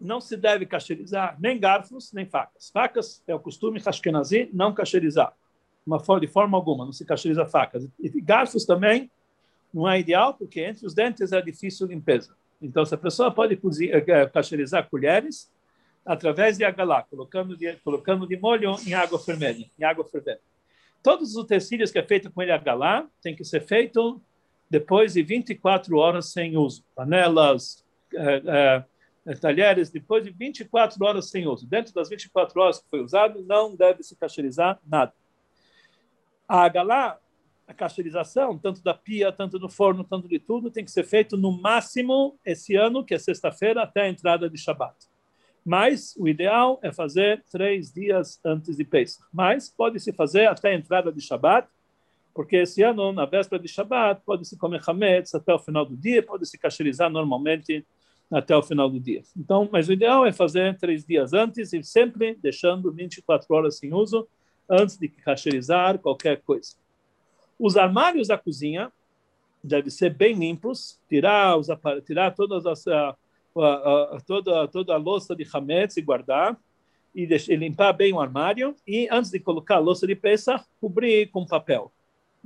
[0.00, 2.70] não se deve cacherizar nem garfos, nem facas.
[2.70, 5.34] Facas é o costume ashkenazi não cacherizar,
[5.86, 7.88] uma de forma alguma, não se cacheriza facas.
[7.98, 9.10] E garfos também
[9.72, 12.36] não é ideal, porque entre os dentes é difícil limpeza.
[12.60, 13.58] Então, essa pessoa pode
[14.32, 15.50] cacherizar eh, colheres
[16.04, 20.40] através de agalá, colocando de, colocando de molho em água fervente, em água fervente.
[21.02, 24.20] Todos os utensílios que é feito com ele agalá tem que ser feito
[24.70, 26.84] depois de 24 horas sem uso.
[26.94, 28.84] Panelas, é,
[29.26, 31.66] é, talheres, depois de 24 horas sem uso.
[31.66, 35.12] Dentro das 24 horas que foi usado, não deve se cacherizar nada.
[36.48, 37.18] A agalá
[37.66, 41.36] a cacherização, tanto da pia, tanto do forno, tanto de tudo, tem que ser feito
[41.36, 44.94] no máximo esse ano, que é sexta-feira, até a entrada de Shabat.
[45.64, 49.20] Mas o ideal é fazer três dias antes de Pesach.
[49.32, 51.68] Mas pode-se fazer até a entrada de Shabat,
[52.32, 56.22] porque esse ano, na véspera de Shabat, pode-se comer hametz até o final do dia,
[56.22, 57.84] pode-se cacherizar normalmente
[58.30, 59.22] até o final do dia.
[59.36, 63.92] Então, mas o ideal é fazer três dias antes e sempre deixando 24 horas sem
[63.92, 64.28] uso
[64.68, 66.74] antes de cacherizar qualquer coisa.
[67.58, 68.92] Os armários da cozinha
[69.62, 71.68] devem ser bem limpos, tirar, os,
[72.04, 73.16] tirar todas as, a,
[73.56, 76.56] a, a, toda, toda a louça de hametz e guardar,
[77.14, 80.64] e, deixar, e limpar bem o armário, e antes de colocar a louça de peça,
[80.80, 81.90] cobrir com papel.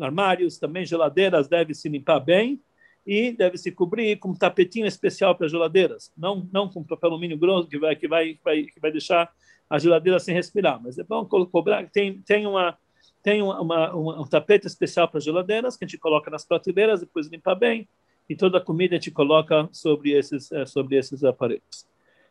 [0.00, 2.60] Armários, também geladeiras, devem se limpar bem,
[3.06, 7.38] e deve se cobrir com um tapetinho especial para geladeiras, não não com papel alumínio
[7.38, 9.32] grosso que vai que vai, vai que vai deixar
[9.68, 12.76] a geladeira sem respirar, mas é bom cobrar tem tem uma
[13.22, 17.26] tem uma, uma, um tapete especial para geladeiras que a gente coloca nas prateleiras, depois
[17.26, 17.88] limpa bem,
[18.28, 21.86] e toda a comida a gente coloca sobre esses, eh, sobre esses aparelhos.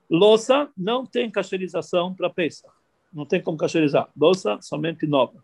[0.09, 2.67] Louça não tem cacherização para peça.
[3.13, 4.09] Não tem como cacherizar.
[4.17, 5.43] Louça somente nova.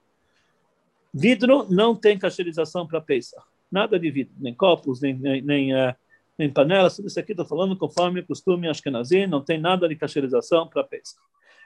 [1.14, 3.42] Vidro não tem cacherização para peça.
[3.72, 5.94] Nada de vidro, nem copos, nem, nem, nem, uh,
[6.38, 6.96] nem panelas.
[6.96, 10.84] Tudo isso aqui estou falando conforme o costume Ashkenazi, não tem nada de cacherização para
[10.84, 11.16] peça.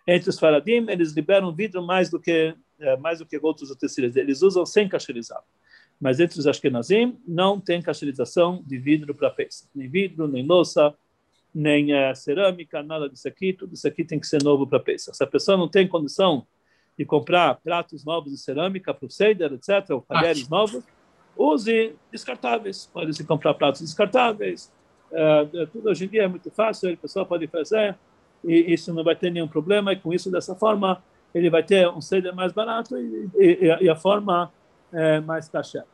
[0.08, 4.16] Entre os faradim, eles liberam vidro mais do que é, mais do que outros utensílios.
[4.16, 5.44] Eles usam sem cacherizar.
[6.00, 9.68] Mas entre os Ashkenazim, não tem cacherização de vidro para peça.
[9.76, 10.96] Nem vidro, nem louça,
[11.54, 13.52] nem é, cerâmica, nada disso aqui.
[13.52, 15.14] Tudo isso aqui tem que ser novo para peça.
[15.14, 16.48] Se a pessoa não tem condição
[16.98, 20.84] de comprar pratos novos de cerâmica para o Seder, etc., ou talheres novos,
[21.36, 22.90] use descartáveis.
[22.94, 24.72] Pode-se comprar pratos descartáveis.
[25.12, 27.98] É, tudo hoje em dia é muito fácil, a pessoa pode fazer
[28.44, 29.94] e isso não vai ter nenhum problema.
[29.94, 33.90] E com isso, dessa forma, ele vai ter um ceder mais barato e, e, e
[33.90, 34.52] a forma
[34.92, 35.88] é, mais taxada.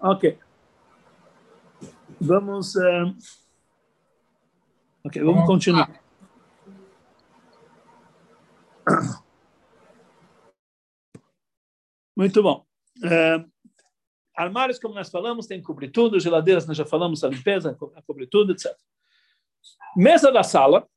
[0.00, 0.38] Ok.
[2.20, 2.76] Vamos.
[2.76, 3.02] É...
[5.04, 5.90] Ok, vamos continuar.
[12.16, 12.64] Muito bom.
[13.04, 13.44] É,
[14.34, 18.26] armários, como nós falamos, tem cobrir tudo, geladeiras, nós já falamos a limpeza, a cobrir
[18.26, 18.74] tudo, etc.
[19.96, 20.88] Mesa da sala,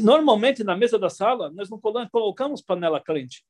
[0.00, 3.44] Normalmente, na mesa da sala, nós não colocamos panela quente.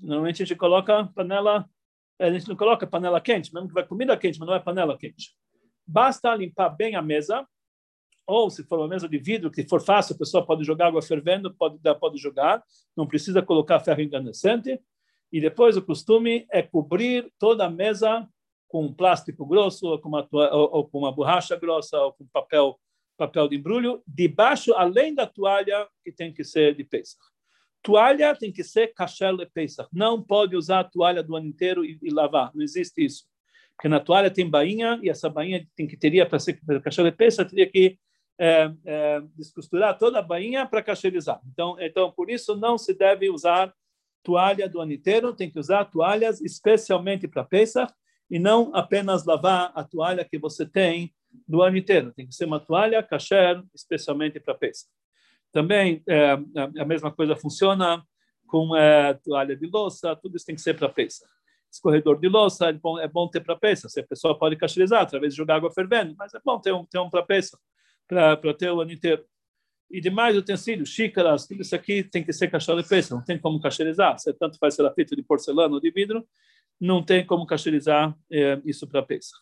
[0.00, 1.68] Normalmente, a gente coloca panela...
[2.20, 4.96] A gente não coloca panela quente, mesmo que vai comida quente, mas não é panela
[4.96, 5.34] quente.
[5.84, 7.44] Basta limpar bem a mesa,
[8.24, 11.02] ou se for uma mesa de vidro, que for fácil, a pessoa pode jogar água
[11.02, 12.62] fervendo, pode, pode jogar,
[12.96, 14.80] não precisa colocar ferro incandescente.
[15.32, 18.28] E depois o costume é cobrir toda a mesa
[18.68, 22.26] com um plástico grosso, ou com uma, ou, ou com uma borracha grossa, ou com
[22.26, 22.78] papel
[23.26, 27.20] papel de embrulho, debaixo, além da toalha, que tem que ser de Pesach.
[27.80, 29.88] Toalha tem que ser kasher de Pesach.
[29.92, 32.50] Não pode usar a toalha do ano inteiro e, e, lavar.
[32.54, 33.24] Não existe isso.
[33.76, 37.12] Porque na toalha tem bainha e essa bainha tem que teria para ser kasher de
[37.12, 37.96] Pesach, teria que
[38.38, 41.40] é, é, descosturar toda a bainha para cacherizar.
[41.52, 43.72] Então, então, por isso não se deve usar
[44.22, 47.92] toalha do ano inteiro, tem que usar toalhas especialmente para Pesach
[48.30, 51.12] e não apenas lavar a toalha que você tem
[51.46, 52.12] do ano inteiro.
[52.12, 54.88] Tem que ser uma toalha kasher, especialmente para pesca.
[55.52, 56.32] Também é,
[56.78, 58.02] a mesma coisa funciona
[58.52, 61.30] com é, toalha de louça, tudo isso tem que ser para Pesach.
[61.70, 63.90] Escorredor de louça é bom, é bom ter para Pesach.
[63.90, 66.84] Se a pessoa pode cacherizar através de jogar água fervendo, mas é bom ter um,
[66.84, 67.56] ter um para Pesach,
[68.06, 69.24] para ter o ano inteiro.
[69.90, 73.38] E demais utensílios, xícaras, tudo isso aqui tem que ser cachorro de Pesach, não tem
[73.38, 74.18] como cacherizar.
[74.18, 76.26] Se tanto faz ser feito de porcelana ou de vidro,
[76.78, 79.38] não tem como cacherizar é, isso para Pesach.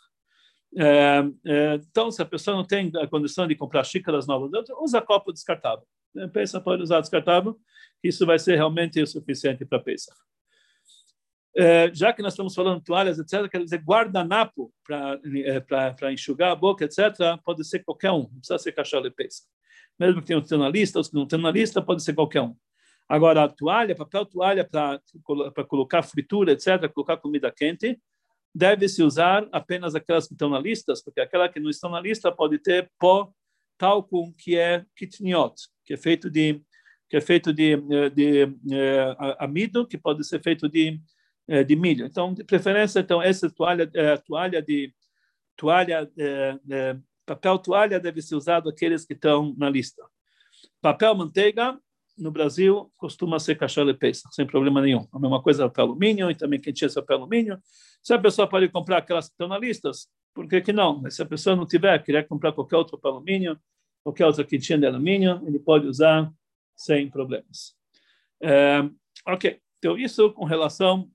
[0.76, 5.00] É, é, então, se a pessoa não tem a condição de comprar xícaras novas, usa
[5.00, 5.86] copo descartável.
[6.32, 7.58] Pesach pode usar descartável,
[8.02, 10.16] isso vai ser realmente o suficiente para Pesach.
[11.56, 15.20] É, já que nós estamos falando toalhas, etc., quer dizer, guardanapo para
[16.04, 19.46] é, enxugar a boca, etc., pode ser qualquer um, não precisa ser cachorro de Pesach.
[19.98, 22.42] Mesmo que tenha um na lista, os que não tem na lista, pode ser qualquer
[22.42, 22.56] um.
[23.08, 25.00] Agora, a toalha, papel toalha para
[25.66, 28.00] colocar fritura, etc., colocar comida quente,
[28.54, 32.32] deve-se usar apenas aquelas que estão na lista, porque aquela que não estão na lista
[32.32, 33.32] pode ter pó
[33.78, 36.60] talco que é kitniot, que é feito de
[37.08, 41.00] que é feito de, de, de eh, amido, que pode ser feito de
[41.48, 42.06] eh, de milho.
[42.06, 43.90] Então, de preferência, então essa toalha
[44.24, 44.94] toalha de
[45.56, 46.08] toalha
[47.26, 50.02] papel toalha deve ser usado aqueles que estão na lista.
[50.80, 51.78] Papel manteiga
[52.22, 55.06] no Brasil costuma ser cachola e peça, sem problema nenhum.
[55.12, 57.58] A mesma coisa papel alumínio e também quem tinha papel alumínio.
[58.02, 59.90] Se a pessoa pode comprar aquelas que estão na lista,
[60.34, 61.00] por que, que não?
[61.00, 63.58] Mas se a pessoa não tiver, quiser comprar qualquer outro papel alumínio,
[64.02, 66.32] qualquer outra quentinha de alumínio, ele pode usar
[66.76, 67.74] sem problemas.
[68.42, 68.80] É,
[69.26, 71.10] ok, então isso com relação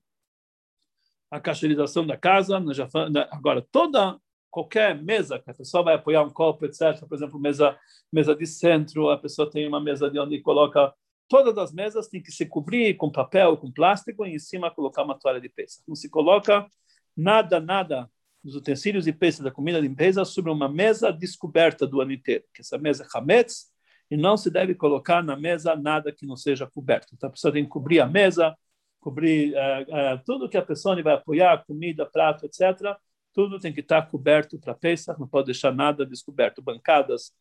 [1.30, 2.62] à cacherização da casa.
[2.72, 2.88] Já,
[3.30, 4.20] agora, toda
[4.56, 6.98] qualquer mesa que a pessoa vai apoiar um copo, etc.
[7.06, 7.78] Por exemplo, mesa
[8.10, 10.94] mesa de centro, a pessoa tem uma mesa de onde coloca
[11.28, 15.02] todas as mesas tem que se cobrir com papel, com plástico e em cima colocar
[15.02, 15.82] uma toalha de peça.
[15.86, 16.66] Não se coloca
[17.14, 18.10] nada, nada
[18.42, 22.44] dos utensílios de peça da comida de limpeza sobre uma mesa descoberta do ano inteiro,
[22.54, 23.66] que essa mesa é hametz
[24.10, 27.08] e não se deve colocar na mesa nada que não seja coberto.
[27.12, 28.56] Então a pessoa tem que cobrir a mesa,
[29.00, 32.96] cobrir uh, uh, tudo que a pessoa vai apoiar, comida, prato, etc
[33.36, 37.34] tudo tem que estar coberto para Pesach, não pode deixar nada descoberto, bancadas,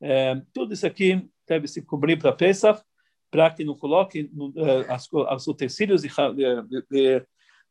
[0.00, 2.82] é, tudo isso aqui deve se cobrir para Pesach,
[3.30, 6.08] para que não coloque no, é, as, os utensílios de,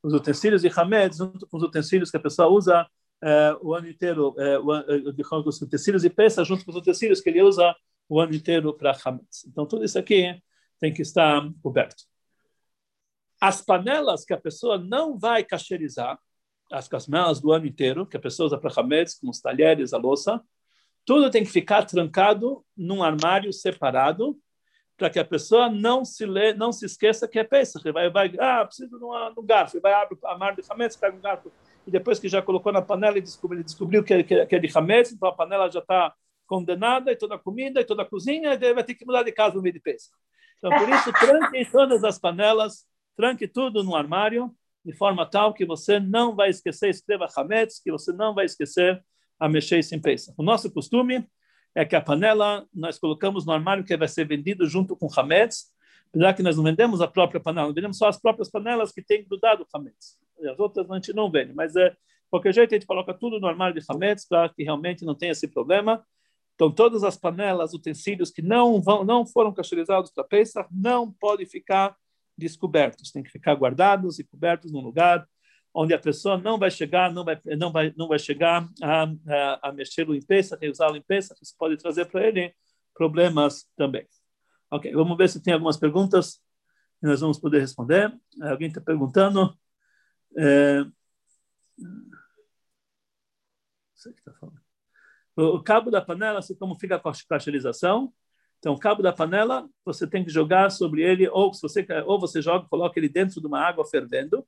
[0.04, 2.88] os utensílios de Hamed junto com os utensílios que a pessoa usa
[3.24, 7.32] é, o ano inteiro, é, o, os utensílios de Pesach junto com os utensílios que
[7.32, 7.76] ele usa
[8.08, 9.26] o ano inteiro para Hamed.
[9.48, 10.40] Então tudo isso aqui
[10.80, 12.04] tem que estar coberto.
[13.40, 16.20] As panelas que a pessoa não vai cacherizar,
[16.72, 19.98] as casmelas do ano inteiro, que a pessoa usa para hametz, como os talheres, a
[19.98, 20.42] louça,
[21.06, 24.38] tudo tem que ficar trancado num armário separado,
[24.98, 27.92] para que a pessoa não se lê, não se esqueça que é Pesach.
[27.92, 29.82] Vai, vai, ah, preciso de um garfo.
[29.82, 31.52] Vai abrir o armário de hametz, pega um garfo.
[31.88, 34.78] E depois que já colocou na panela e descobriu, descobriu que, que, que é de
[34.78, 36.14] hametz, então a panela já está
[36.46, 39.32] condenada, e toda a comida, e toda a cozinha, e vai ter que mudar de
[39.32, 40.12] casa no meio de Pesach.
[40.60, 45.66] Então, por isso, tranque todas as panelas, tranque tudo no armário, de forma tal que
[45.66, 49.04] você não vai esquecer, escreva Hametz, que você não vai esquecer
[49.40, 50.34] a mexer sem peça.
[50.38, 51.28] O nosso costume
[51.76, 55.72] é que a panela nós colocamos no armário que vai ser vendido junto com Hametz,
[56.10, 59.24] apesar que nós não vendemos a própria panela, vendemos só as próprias panelas que têm
[59.24, 60.20] grudado Hametz.
[60.50, 61.98] As outras a gente não vende, mas é, de
[62.30, 65.32] qualquer jeito a gente coloca tudo no armário de Hametz para que realmente não tenha
[65.32, 66.04] esse problema.
[66.56, 71.46] Então, todas as panelas, utensílios que não vão, não foram cacherizados para Pesach, não podem
[71.46, 71.96] ficar
[72.42, 75.28] descobertos, tem que ficar guardados e cobertos num lugar
[75.74, 79.70] onde a pessoa não vai chegar, não vai, não vai, não vai chegar a, a,
[79.70, 82.54] a mexer no limpeza, a usar a limpeza, isso pode trazer para ele
[82.94, 84.06] problemas também.
[84.70, 86.42] Ok, vamos ver se tem algumas perguntas
[87.00, 88.14] que nós vamos poder responder.
[88.42, 89.58] Alguém está perguntando.
[90.38, 90.86] É...
[95.36, 98.14] O cabo da panela, assim como fica com a cacherização,
[98.62, 102.20] então, o cabo da panela, você tem que jogar sobre ele, ou se você ou
[102.20, 104.46] você joga, coloca ele dentro de uma água fervendo,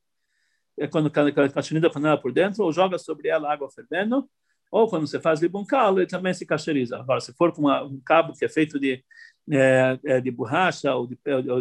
[0.77, 4.29] é quando a da panela por dentro, ou joga sobre ela água fervendo,
[4.71, 6.99] ou quando você faz libuncalo, ele também se cacheriza.
[6.99, 9.03] Agora, se for com uma, um cabo que é feito de,
[9.49, 11.17] é, é de borracha ou de,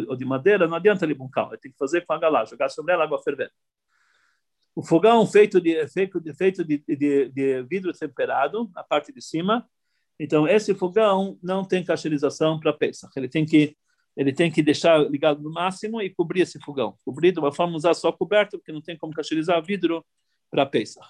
[0.07, 3.03] ou de madeira, não adianta libuncalo, tem que fazer com a galá, jogar sobre ela
[3.03, 3.51] água fervendo.
[4.75, 9.23] O fogão feito de, feito de, feito de, de, de vidro temperado, a parte de
[9.23, 9.67] cima,
[10.23, 13.11] então, esse fogão não tem cacherização para Pesach.
[13.17, 13.75] Ele tem que
[14.15, 16.97] ele tem que deixar ligado no máximo e cobrir esse fogão.
[17.03, 20.05] Cobrir de uma forma usar só coberto, porque não tem como cacherizar vidro
[20.49, 21.05] para Pesach.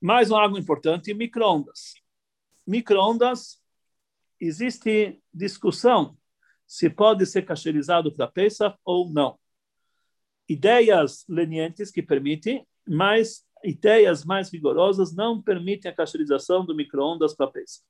[0.00, 1.94] Mais um algo importante, microondas.
[2.66, 3.62] Microondas,
[4.40, 6.18] existe discussão
[6.66, 9.38] se pode ser cacherizado para Pesach ou não.
[10.48, 17.46] Ideias lenientes que permitem, mas ideias mais rigorosas não permitem a cacherização do microondas para
[17.46, 17.86] Pesach.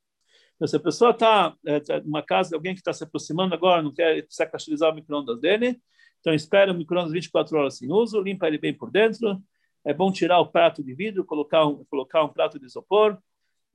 [0.58, 3.54] Então, se a pessoa está é, tá numa casa de alguém que está se aproximando
[3.54, 5.80] agora, não quer precisa castrizar o microondas dele,
[6.18, 9.40] Então, espera o micro-ondas 24 horas sem uso, limpa ele bem por dentro.
[9.84, 13.16] É bom tirar o prato de vidro, colocar um, colocar um prato de isopor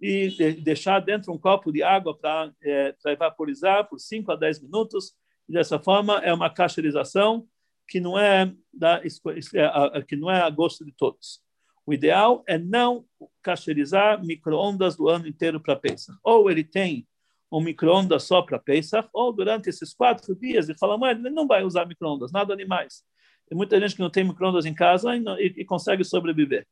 [0.02, 4.64] e de, deixar dentro um copo de água para é, evaporizar por 5 a 10
[4.64, 5.14] minutos.
[5.48, 7.48] E dessa forma, é uma cacherização
[7.88, 11.42] que não é, da, é, que não é a gosto de todos.
[11.86, 13.06] O ideal é não
[13.42, 16.18] cacherizar micro-ondas do ano inteiro para Pesach.
[16.24, 17.06] Ou ele tem
[17.52, 21.46] um micro-ondas só para Pesach, ou durante esses quatro dias ele fala, mas ele não
[21.46, 23.04] vai usar micro-ondas, nada demais.
[23.48, 26.66] Tem muita gente que não tem micro-ondas em casa e, não, e, e, consegue sobreviver.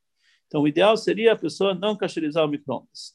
[0.46, 3.14] Então, o ideal seria a pessoa não cacherizar o micro-ondas.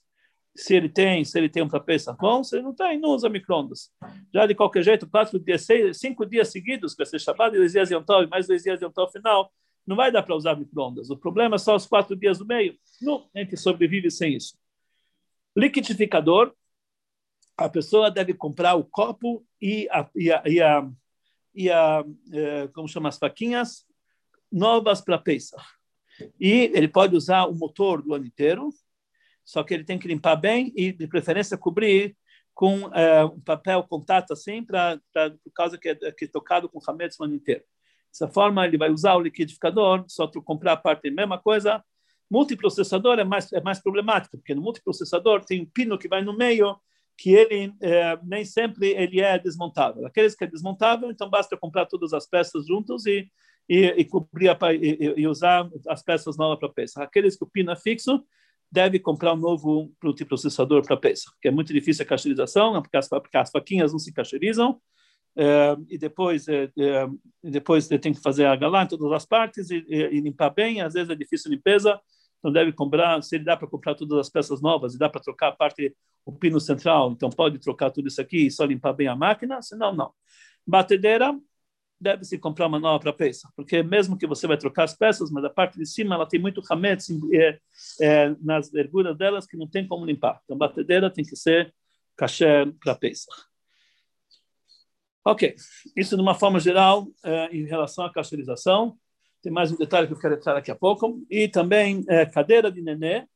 [0.55, 3.09] Se ele tem, se ele tem um para Pesach bom, se ele não tem, não
[3.09, 3.91] usa micro-ondas.
[4.33, 7.73] Já de qualquer jeito, quatro dias, seis, cinco dias seguidos, que vai ser Shabbat dois
[7.73, 9.51] dias de Yom mais dois dias de Yom final,
[9.87, 11.09] não vai dar para usar microondas.
[11.09, 12.77] O problema é só os quatro dias do meio.
[13.01, 14.59] Não, a gente sobrevive sem isso.
[15.55, 16.53] Liquidificador,
[17.55, 20.89] a pessoa deve comprar o copo e a, e a, e a,
[21.55, 23.87] e a eh, como chama as faquinhas
[24.51, 25.63] novas para Pesach.
[26.39, 28.69] E ele pode usar o motor do ano inteiro,
[29.43, 32.15] só que ele tem que limpar bem e, de preferência, cobrir
[32.53, 36.79] com é, um papel contato assim, pra, por causa que é, que é tocado com
[36.85, 37.63] hametz o ano inteiro.
[38.11, 41.83] Dessa forma, ele vai usar o liquidificador, só tu comprar a parte, mesma coisa.
[42.29, 46.35] Multiprocessador é mais, é mais problemático, porque no multiprocessador tem um pino que vai no
[46.35, 46.75] meio,
[47.17, 50.05] que ele é, nem sempre ele é desmontável.
[50.05, 53.29] Aqueles que é desmontável, então basta comprar todas as peças juntos e,
[53.67, 57.03] e, e cobrir a, e, e, usar as peças novas para peça.
[57.03, 58.23] Aqueles que o pino é fixo,
[58.71, 63.07] deve comprar um novo multiprocessador para peça, que é muito difícil a cacherização, porque as,
[63.07, 64.96] porque as faquinhas não se cacherizam, Uh,
[65.87, 70.19] e depois uh, depois tem que fazer a galã em todas as partes e, e,
[70.19, 70.81] limpar bem.
[70.81, 71.99] Às vezes é difícil limpeza,
[72.39, 73.21] então deve comprar.
[73.21, 75.95] Se ele dá para comprar todas as peças novas e dá para trocar a parte,
[76.25, 79.61] o pino central, então pode trocar tudo isso aqui e só limpar bem a máquina.
[79.61, 80.11] Senão, não.
[80.65, 81.37] Batedeira,
[81.99, 85.43] deve-se comprar uma nova para peça, porque mesmo que você vai trocar as peças, mas
[85.43, 87.59] a parte de cima ela tem muito hametz é,
[88.01, 90.39] é, nas verguras delas que não tem como limpar.
[90.43, 91.73] Então, batedeira tem que ser
[92.15, 92.45] cachê
[92.79, 93.27] para peça.
[95.29, 95.57] Ok,
[95.93, 98.97] isso de uma forma geral é, em relação à cacherização.
[99.41, 101.21] Tem mais um detalhe que eu quero entrar daqui a pouco.
[101.29, 103.27] E também é, cadeira de nenê,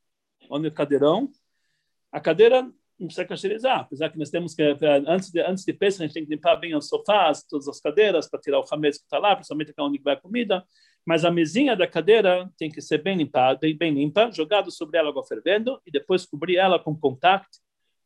[0.48, 1.30] onde é o cadeirão.
[2.10, 2.62] A cadeira
[2.98, 4.62] não precisa cacherizar, apesar que nós temos que,
[5.06, 7.78] antes de, antes de pescar, a gente tem que limpar bem os sofás, todas as
[7.78, 10.64] cadeiras, para tirar o ramês que está lá, principalmente onde vai a comida.
[11.04, 14.96] Mas a mesinha da cadeira tem que ser bem limpada, bem, bem limpa, jogado sobre
[14.96, 17.60] ela água fervendo e depois cobrir ela com contact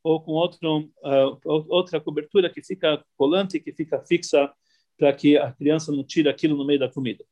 [0.07, 4.53] ou com outro, uh, outra cobertura que fica colante, que fica fixa,
[4.97, 7.25] para que a criança não tire aquilo no meio da comida.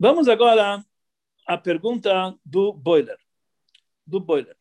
[0.00, 0.82] Vamos agora
[1.46, 3.18] à pergunta do boiler.
[4.06, 4.56] Do boiler.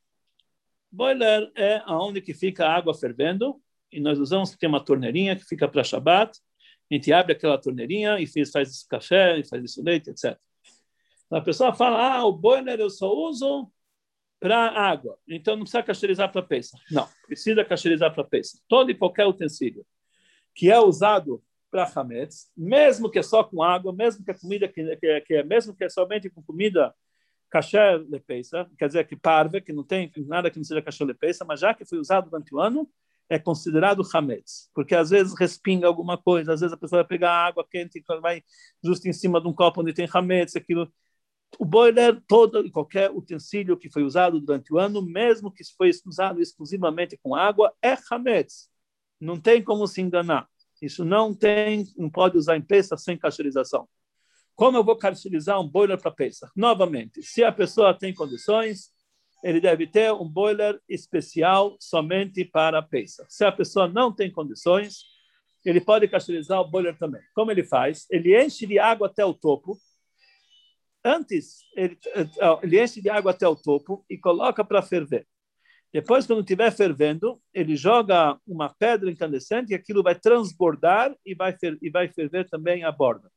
[0.92, 5.46] Boiler é aonde que fica a água fervendo, e nós usamos, tem uma torneirinha que
[5.46, 6.38] fica para Shabbat,
[6.92, 10.38] a gente abre aquela torneirinha e faz, faz esse café, e faz esse leite, etc.
[11.32, 13.72] A pessoa fala, ah, o boiler eu só uso
[14.40, 15.18] para água.
[15.28, 16.78] Então não precisa cacherizar para peça.
[16.92, 18.60] Não, precisa cacherizar para peça.
[18.68, 19.86] Todo e qualquer utensílio
[20.54, 24.68] que é usado para hametz, mesmo que é só com água, mesmo que a comida
[24.68, 26.94] que, que, que é mesmo que é somente com comida
[27.50, 31.08] kasher de peça, quer dizer que parve, que não tem nada que não seja kasher
[31.08, 32.90] de peça, mas já que foi usado durante o ano,
[33.30, 37.32] é considerado hametz, porque às vezes respinga alguma coisa, às vezes a pessoa vai pegar
[37.32, 38.42] água quente e vai
[38.84, 40.92] justo em cima de um copo onde tem hametz, aquilo
[41.60, 45.92] o boiler, todo e qualquer utensílio que foi usado durante o ano, mesmo que foi
[46.06, 48.70] usado exclusivamente com água, é hametz.
[49.20, 50.48] Não tem como se enganar.
[50.82, 53.88] Isso não tem, não pode usar em peça sem cacherização.
[54.56, 56.52] Como eu vou cacherizar um boiler para peça?
[56.56, 58.92] Novamente, se a pessoa tem condições,
[59.44, 63.26] ele deve ter um boiler especial somente para peça.
[63.30, 65.06] Se a pessoa não tem condições,
[65.64, 67.22] ele pode cacherizar o boiler também.
[67.34, 68.06] Como ele faz?
[68.10, 69.78] Ele enche de água até o topo,
[71.08, 71.98] Antes, ele,
[72.62, 75.26] ele enche de água até o topo e coloca para ferver.
[75.94, 81.54] Depois, quando estiver fervendo, ele joga uma pedra incandescente e aquilo vai transbordar e vai,
[81.54, 83.32] fer, e vai ferver também a borda.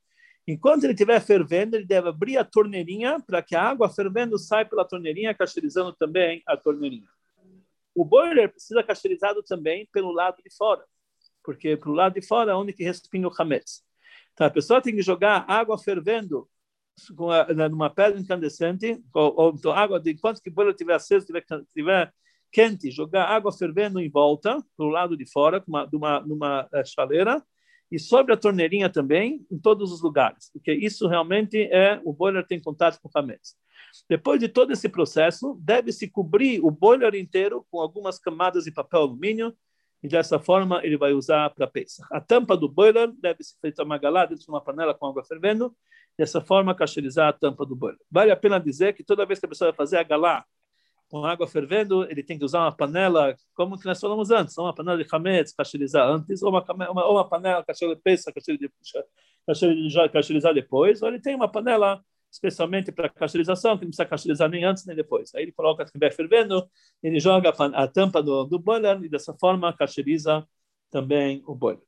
[0.49, 4.65] Enquanto ele estiver fervendo, ele deve abrir a torneirinha para que a água fervendo saia
[4.65, 7.07] pela torneirinha, cacherizando também a torneirinha.
[7.95, 10.85] O boiler precisa cacherizado também pelo lado de fora,
[11.45, 13.85] porque pelo lado de fora é onde que respinga o hametz.
[14.33, 16.49] Então, a pessoa tem que jogar água fervendo
[17.09, 21.27] com a, numa pedra incandescente, ou, então água, de, enquanto que o boiler estiver aceso,
[21.37, 22.13] estiver,
[22.53, 27.43] quente, jogar água fervendo em volta, para o lado de fora, uma, numa, eh, chaleira,
[27.91, 32.47] e sobre a torneirinha também, em todos os lugares, porque isso realmente é, o boiler
[32.47, 33.57] tem contato com o hametz.
[34.09, 39.01] Depois de todo esse processo, deve-se cobrir o boiler inteiro com algumas camadas de papel
[39.01, 39.55] alumínio,
[40.03, 42.07] e dessa forma ele vai usar para Pesach.
[42.11, 45.75] A tampa do boiler deve ser feita magalá dentro de uma panela com água fervendo,
[46.21, 47.99] dessa forma cacherizar a tampa do boiler.
[48.11, 50.45] Vale a pena dizer que toda vez que a pessoa vai fazer a galá
[51.09, 54.75] com água fervendo, ele tem que usar uma panela, como que nós falamos antes, uma
[54.75, 57.97] panela de hametz, cacherizar antes, ou uma, uma, ou uma panela cacherizar
[58.59, 58.71] de
[60.13, 64.63] cacherizar depois, ou ele tem uma panela especialmente para cacheirização, que não precisa cacherizar nem
[64.63, 65.35] antes nem depois.
[65.35, 66.69] Aí ele coloca que estiver fervendo,
[67.03, 70.47] ele joga a tampa do, do boiler e dessa forma cacheiriza
[70.91, 71.83] também o boiler.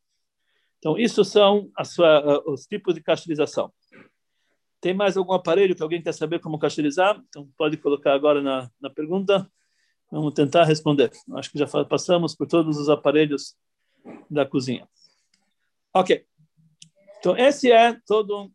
[0.78, 3.70] Então, isso são sua, os tipos de cacheirização.
[4.82, 7.16] Tem mais algum aparelho que alguém quer saber como casteirizar?
[7.28, 9.48] Então, pode colocar agora na, na pergunta.
[10.10, 11.12] Vamos tentar responder.
[11.36, 13.54] Acho que já passamos por todos os aparelhos
[14.28, 14.88] da cozinha.
[15.94, 16.26] Ok.
[17.20, 18.50] Então, esse é todo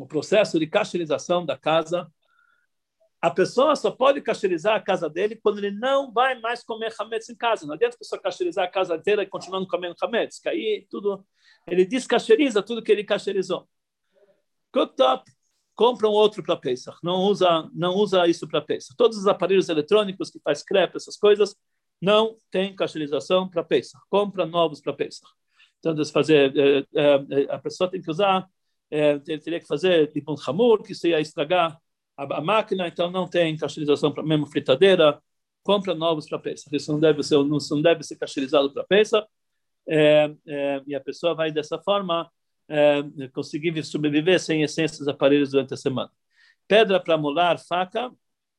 [0.00, 2.12] o processo de cacheirização da casa.
[3.22, 7.28] A pessoa só pode casteirizar a casa dele quando ele não vai mais comer hametz
[7.28, 7.68] em casa.
[7.68, 11.24] Não adianta a pessoa casteirizar a casa inteira e continuando comendo hametz, que aí tudo,
[11.68, 13.68] ele descacheiriza tudo que ele casteirizou.
[14.72, 15.35] Cooktop,
[15.76, 16.96] compra um outro para Pesach.
[17.02, 18.96] Não usa, não usa isso para Pesach.
[18.96, 21.54] Todos os aparelhos eletrônicos que faz crepe, essas coisas,
[22.00, 24.02] não tem castelização para Pesach.
[24.08, 25.30] Compra novos para Pesach.
[25.78, 28.48] Então, fazer, é, é, a pessoa tem que usar,
[28.90, 31.78] teria que fazer tipo um hamur, que se ia estragar
[32.16, 35.20] a, máquina, então não tem castelização para mesmo fritadeira.
[35.62, 36.74] Compra novos para Pesach.
[36.74, 39.26] Isso não deve ser, não, deve ser castelizado para Pesach.
[40.86, 42.30] E a pessoa vai dessa forma
[42.68, 46.10] é, conseguir sobreviver sem esses aparelhos durante a semana.
[46.66, 48.10] Pedra para molar, faca,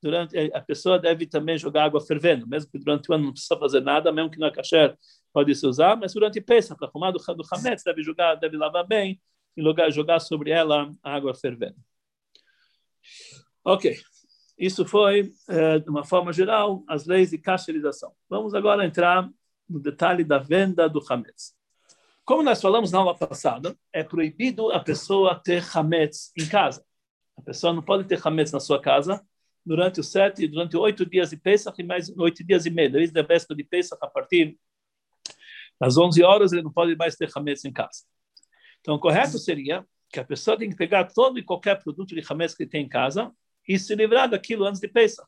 [0.01, 3.57] durante a pessoa deve também jogar água fervendo, mesmo que durante o ano não precisa
[3.57, 4.97] fazer nada, mesmo que na kasher
[5.33, 8.85] pode se usar, mas durante peça para arrumar do, do hametz, deve jogar, deve lavar
[8.85, 9.21] bem
[9.55, 11.75] e jogar, jogar sobre ela água fervendo.
[13.63, 13.97] Ok,
[14.57, 18.13] isso foi, é, de uma forma geral, as leis de cacherização.
[18.29, 19.29] Vamos agora entrar
[19.67, 21.56] no detalhe da venda do hametz.
[22.27, 26.85] Como nós falamos na aula passada, é proibido a pessoa ter hametz em casa.
[27.37, 29.25] A pessoa não pode ter hametz na sua casa
[29.65, 32.91] durante os sete, durante oito dias de Pesach e mais oito dias e meio.
[32.91, 34.59] Desde a véspera de Pesach, a partir
[35.79, 38.03] das onze horas, ele não pode mais ter hametz em casa.
[38.81, 42.21] Então, o correto seria que a pessoa tem que pegar todo e qualquer produto de
[42.29, 43.33] hametz que tem em casa
[43.65, 45.25] e se livrar daquilo antes de Pesach.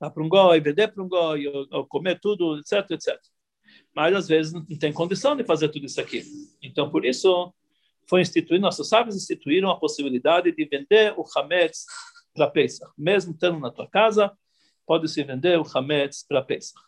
[0.00, 3.33] Dar para um goi, vender para um goi, ou, ou comer tudo, etc, etc
[3.94, 6.24] mas às vezes não tem condição de fazer tudo isso aqui.
[6.60, 7.54] Então, por isso,
[8.08, 11.86] foi instituído, nossos sábios instituíram a possibilidade de vender o Hametz
[12.34, 12.90] para Pesach.
[12.98, 14.32] Mesmo estando na tua casa,
[14.84, 16.80] pode-se vender o Hametz para Pesach.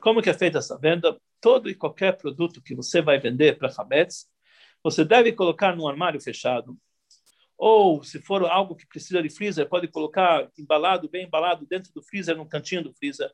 [0.00, 1.20] Como que é feita essa venda?
[1.40, 4.26] Todo e qualquer produto que você vai vender para Hametz,
[4.82, 6.78] você deve colocar num armário fechado.
[7.58, 12.02] Ou, se for algo que precisa de freezer, pode colocar embalado, bem embalado, dentro do
[12.02, 13.30] freezer, no cantinho do freezer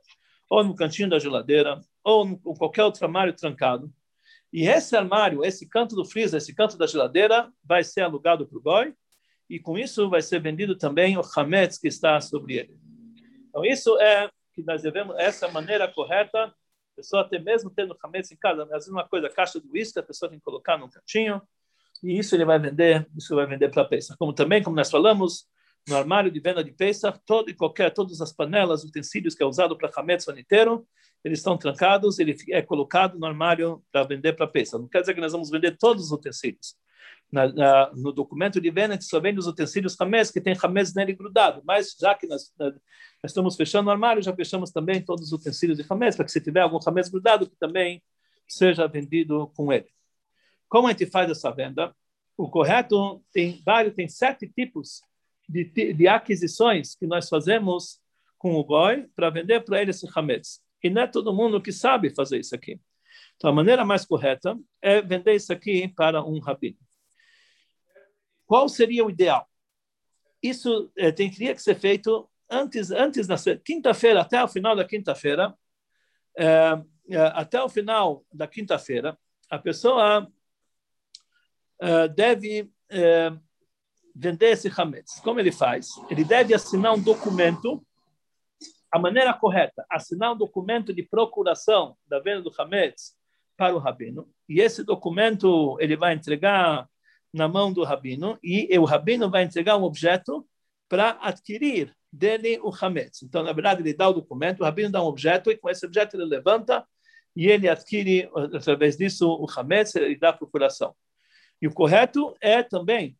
[0.51, 3.90] ou no cantinho da geladeira, ou em qualquer outro armário trancado.
[4.53, 8.59] E esse armário, esse canto do freezer, esse canto da geladeira, vai ser alugado para
[8.59, 8.94] o goi,
[9.48, 12.76] e com isso vai ser vendido também o hametz que está sobre ele.
[13.48, 16.53] Então, isso é que nós devemos, essa é maneira correta, a
[16.96, 20.28] pessoa até mesmo tendo hametz em casa, mas uma coisa, caixa do uísque, a pessoa
[20.28, 21.40] tem que colocar num cantinho,
[22.03, 24.16] e isso ele vai vender, isso vai vender para a peça.
[24.18, 25.46] Como também, como nós falamos,
[25.89, 29.47] no armário de venda de Pesach, todo e qualquer, todas as panelas, utensílios que é
[29.47, 30.87] usado para Hametz o ano inteiro,
[31.24, 34.81] eles estão trancados, ele é colocado no armário para vender para Pesach.
[34.81, 36.76] Não quer dizer que nós vamos vender todos os utensílios.
[37.31, 40.57] Na, na, no documento de venda, a gente só vende os utensílios Hametz, que tem
[40.61, 42.74] Hametz nele grudado, mas já que nós, nós,
[43.24, 46.41] estamos fechando o armário, já fechamos também todos os utensílios de Hametz, para que se
[46.41, 48.03] tiver algum Hametz grudado, que também
[48.49, 49.87] seja vendido com ele.
[50.68, 51.95] Como a gente faz essa venda?
[52.37, 55.03] O correto tem vários, tem sete tipos
[55.51, 58.01] de, de aquisições que nós fazemos
[58.38, 60.62] com o goi para vender para ele esse hametz.
[60.82, 62.80] E não é todo mundo que sabe fazer isso aqui.
[63.36, 66.78] Então, a maneira mais correta é vender isso aqui para um rabino.
[68.46, 69.48] Qual seria o ideal?
[70.42, 74.84] Isso é, tem, teria que ser feito antes, antes da quinta-feira, até o final da
[74.84, 75.55] quinta-feira,
[76.36, 79.18] é, é, até o final da quinta-feira,
[79.51, 80.30] a pessoa
[82.14, 82.70] deve
[84.15, 85.21] vender esse hametz.
[85.21, 85.89] Como ele faz?
[86.11, 87.85] Ele deve assinar um documento,
[88.93, 93.17] a maneira correta, assinar um documento de procuração da venda do hametz
[93.57, 94.29] para o rabino.
[94.49, 96.89] E esse documento ele vai entregar
[97.33, 100.47] na mão do rabino e o rabino vai entregar um objeto
[100.89, 103.23] para adquirir dele o hametz.
[103.23, 105.87] Então, na verdade, ele dá o documento, o rabino dá um objeto e com esse
[105.87, 106.85] objeto ele levanta
[107.37, 110.95] e ele adquire, através disso, o hametz e dá a procuração.
[111.63, 113.17] E o correto é também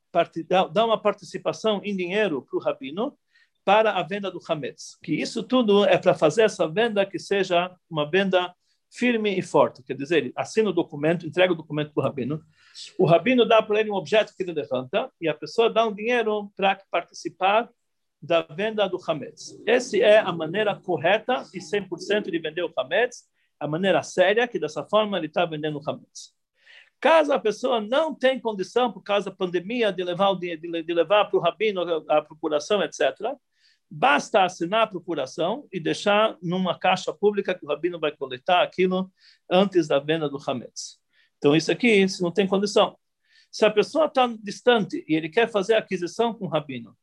[0.71, 3.17] dar uma participação em dinheiro para o rabino
[3.65, 4.99] para a venda do hametz.
[5.03, 8.55] Que isso tudo é para fazer essa venda que seja uma venda
[8.91, 9.83] firme e forte.
[9.83, 12.43] Quer dizer, ele assina o documento, entrega o documento para o rabino.
[12.99, 15.95] O rabino dá para ele um objeto que ele levanta e a pessoa dá um
[15.95, 17.71] dinheiro para participar
[18.21, 19.59] da venda do Hametz.
[19.67, 23.25] Essa é a maneira correta e 100% de vender o Hametz,
[23.59, 26.35] a maneira séria, que dessa forma ele está vendendo o Hametz.
[27.01, 31.25] Caso a pessoa não tem condição, por causa da pandemia, de levar, de, de levar
[31.25, 33.35] para o rabino a procuração, etc.,
[33.91, 39.11] basta assinar a procuração e deixar numa caixa pública que o rabino vai coletar aquilo
[39.51, 41.01] antes da venda do Hametz.
[41.39, 42.97] Então, isso aqui, se não tem condição.
[43.51, 46.97] Se a pessoa está distante e ele quer fazer a aquisição com o rabino,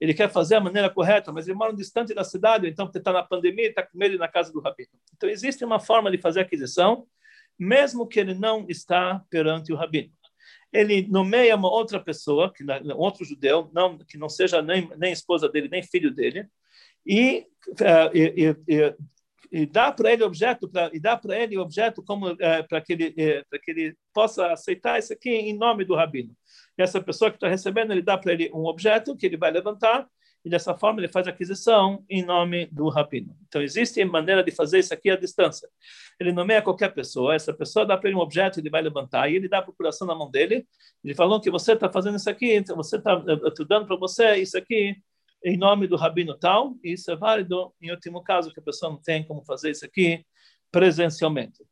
[0.00, 3.22] ele quer fazer a maneira correta, mas ele mora distante da cidade, então está na
[3.22, 4.90] pandemia, está com medo na casa do rabino.
[5.14, 7.06] Então, existe uma forma de fazer aquisição,
[7.58, 10.12] mesmo que ele não está perante o rabino
[10.72, 12.64] ele nomeia uma outra pessoa, que
[12.96, 16.48] outro judeu, não que não seja nem, nem esposa dele, nem filho dele,
[17.06, 18.96] e, uh, e, e,
[19.52, 22.38] e dá para ele objeto pra, e dá para ele objeto como uh,
[22.68, 26.34] para que ele uh, para que ele possa aceitar isso aqui em nome do rabino.
[26.78, 29.50] E essa pessoa que está recebendo, ele dá para ele um objeto que ele vai
[29.50, 30.08] levantar
[30.44, 33.36] e dessa forma ele faz aquisição em nome do rabino.
[33.46, 35.68] Então existe maneira de fazer isso aqui à distância.
[36.18, 39.36] Ele nomeia qualquer pessoa, essa pessoa dá para ele um objeto, ele vai levantar e
[39.36, 40.66] ele dá a procuração na mão dele.
[41.04, 44.58] Ele falou que você está fazendo isso aqui, então você está dando para você isso
[44.58, 44.96] aqui
[45.44, 46.74] em nome do rabino tal.
[46.82, 49.84] E isso é válido em último caso que a pessoa não tem como fazer isso
[49.84, 50.24] aqui
[50.70, 51.62] presencialmente.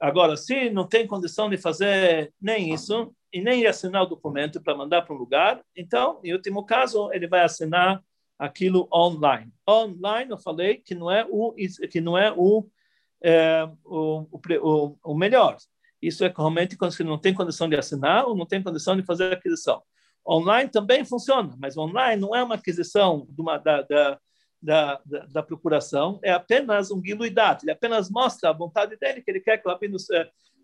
[0.00, 4.74] Agora, se não tem condição de fazer nem isso, e nem assinar o documento para
[4.74, 8.02] mandar para um lugar, então, em último caso, ele vai assinar
[8.38, 9.52] aquilo online.
[9.68, 11.54] Online, eu falei que não é o
[11.90, 12.66] que não é o,
[13.22, 15.56] é, o, o, o, melhor.
[16.00, 19.02] Isso é realmente quando você não tem condição de assinar ou não tem condição de
[19.02, 19.82] fazer aquisição.
[20.26, 24.18] Online também funciona, mas online não é uma aquisição de uma, da, da,
[24.62, 29.30] da, da, da procuração, é apenas um guiluidade, ele apenas mostra a vontade dele, que
[29.30, 29.96] ele quer que o rabino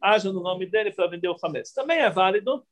[0.00, 1.72] haja no nome dele para vender o Hametz.
[1.72, 2.62] Também é válido,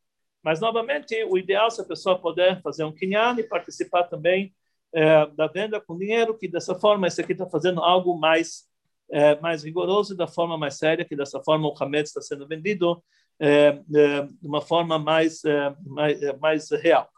[0.43, 4.55] mas, novamente, o ideal é se a pessoa puder fazer um quinhão e participar também
[4.93, 8.65] é, da venda com dinheiro, que dessa forma, esse aqui está fazendo algo mais,
[9.11, 12.47] é, mais rigoroso e da forma mais séria, que dessa forma o Hametz está sendo
[12.47, 13.03] vendido
[13.41, 15.43] é, de uma forma mais,
[15.81, 17.09] mais, mais real.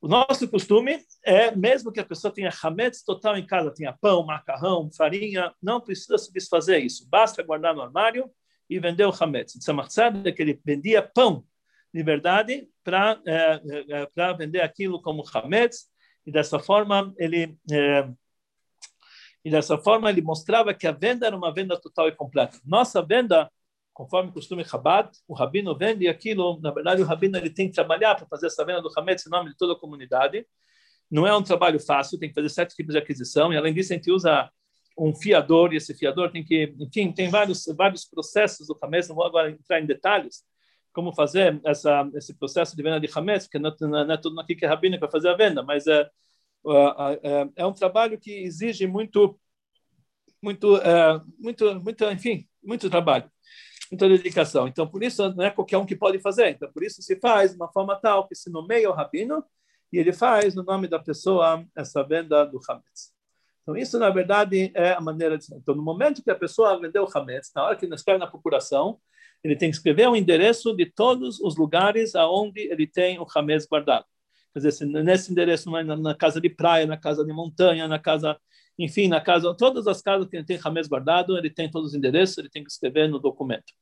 [0.00, 4.24] O nosso costume é, mesmo que a pessoa tenha hametz total em casa, tenha pão,
[4.24, 7.08] macarrão, farinha, não precisa se desfazer isso.
[7.08, 8.30] Basta guardar no armário
[8.70, 9.54] e vender o hametz.
[9.54, 9.88] Tzemach
[10.24, 11.44] é que ele vendia pão
[11.92, 15.88] de verdade para é, é, para vender aquilo como hametz
[16.24, 18.08] e dessa forma ele é,
[19.44, 22.58] e dessa forma ele mostrava que a venda era uma venda total e completa.
[22.64, 23.50] Nossa venda,
[23.98, 27.74] conforme o costume Chabad, o rabino vende aquilo, na verdade o rabino ele tem que
[27.74, 30.46] trabalhar para fazer essa venda do hametz em nome de toda a comunidade.
[31.10, 33.92] Não é um trabalho fácil, tem que fazer sete tipos de aquisição e além disso
[33.92, 34.48] a gente usa
[34.96, 39.16] um fiador, e esse fiador tem que, enfim, tem vários, vários processos do Hametz, não
[39.16, 40.44] vou agora entrar em detalhes,
[40.92, 44.54] como fazer essa, esse processo de venda de Hametz, porque não, não é tudo aqui
[44.54, 46.08] que é rabino para fazer a venda, mas é,
[47.22, 49.36] é, é um trabalho que exige muito,
[50.40, 53.28] muito, é, muito, muito, enfim, muito trabalho,
[53.90, 54.68] muita dedicação.
[54.68, 56.50] Então, por isso, não é qualquer um que pode fazer.
[56.50, 59.44] Então, por isso se faz de uma forma tal que se nomeia o rabino
[59.92, 63.12] e ele faz no nome da pessoa essa venda do Hametz.
[63.62, 65.46] Então, isso, na verdade, é a maneira de.
[65.54, 68.26] Então, no momento que a pessoa vendeu o Hametz, na hora que ele escreve na
[68.26, 68.98] procuração,
[69.42, 73.66] ele tem que escrever o endereço de todos os lugares aonde ele tem o Hametz
[73.66, 74.04] guardado.
[74.52, 78.38] Quer dizer, nesse endereço, na, na casa de praia, na casa de montanha, na casa,
[78.78, 81.94] enfim, na casa, todas as casas que ele tem Hametz guardado, ele tem todos os
[81.94, 83.72] endereços, ele tem que escrever no documento.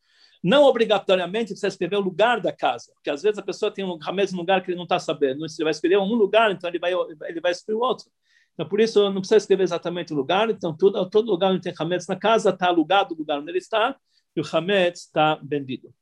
[0.43, 3.99] Não obrigatoriamente precisa escrever o lugar da casa, porque às vezes a pessoa tem um
[4.01, 5.45] Hametz no lugar que ele não está sabendo.
[5.45, 6.93] Ele vai escrever um lugar, então ele vai,
[7.25, 8.07] ele vai escrever outro.
[8.55, 10.49] Então, por isso, não precisa escrever exatamente o lugar.
[10.49, 13.59] Então, todo, todo lugar onde tem Hametz na casa está alugado o lugar onde ele
[13.59, 13.95] está
[14.35, 15.93] e o Hametz está vendido.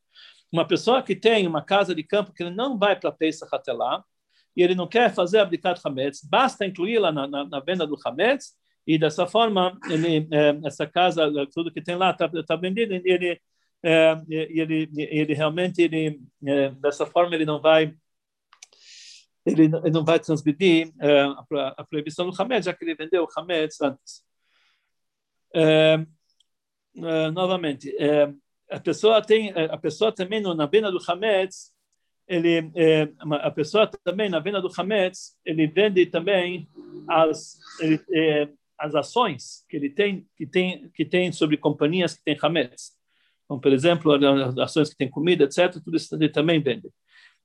[0.52, 3.72] Uma pessoa que tem uma casa de campo que ele não vai para Pesach até
[4.56, 8.54] e ele não quer fazer abdicar Hametz, basta incluí-la na, na, na, venda do Hametz
[8.86, 13.40] e dessa forma ele, é, essa casa, tudo que tem lá está tá vendido ele,
[13.82, 17.94] é, ele, ele realmente ele, é, dessa forma ele não vai
[19.46, 23.78] ele, não vai transgredir uh, a, proibição do Hametz, já que ele vendeu o Hametz
[23.82, 24.24] antes.
[27.34, 27.94] Novamente,
[28.70, 31.74] a pessoa tem a pessoa também na venda do Hametz,
[32.26, 32.72] ele
[33.30, 36.66] a pessoa também na venda do Hametz, ele vende também
[37.06, 38.00] as ele,
[38.78, 42.92] as ações que ele tem que tem que tem sobre companhias que têm Hametz.
[43.46, 45.72] Como, por exemplo, as ações que têm comida, etc.
[45.72, 46.90] Tudo isso ele também vende.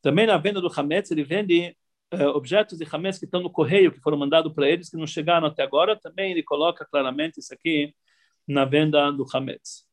[0.02, 1.76] Também na venda do Hametz, ele vende
[2.14, 5.06] uh, objetos de Hametz que estão no correio, que foram mandados para eles, que não
[5.06, 7.94] chegaram até agora, também ele coloca claramente isso aqui
[8.48, 9.86] na venda do Hametz.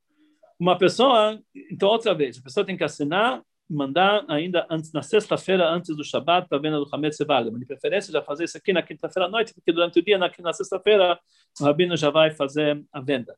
[0.59, 5.69] Uma pessoa, então outra vez, a pessoa tem que assinar, mandar ainda antes na sexta-feira
[5.69, 7.59] antes do Shabat para a venda do Hametz é válido.
[7.59, 10.31] De preferência já fazer isso aqui na quinta-feira à noite, porque durante o dia na,
[10.39, 11.19] na sexta-feira
[11.61, 13.37] o rabino já vai fazer a venda.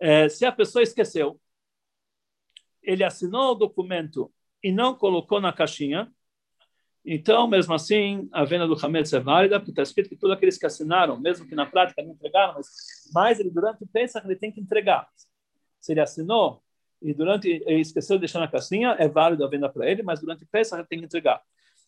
[0.00, 1.40] É, se a pessoa esqueceu,
[2.82, 6.10] ele assinou o documento e não colocou na caixinha,
[7.10, 10.58] então, mesmo assim, a venda do Hametz é válida, porque está escrito que todos aqueles
[10.58, 12.66] que assinaram, mesmo que na prática não entregaram, mas,
[13.14, 15.08] mas ele durante o Pesach ele tem que entregar.
[15.80, 16.62] Se ele assinou
[17.00, 20.20] e durante ele esqueceu de deixar na caixinha, é válido a venda para ele, mas
[20.20, 21.40] durante ele tem que entregar.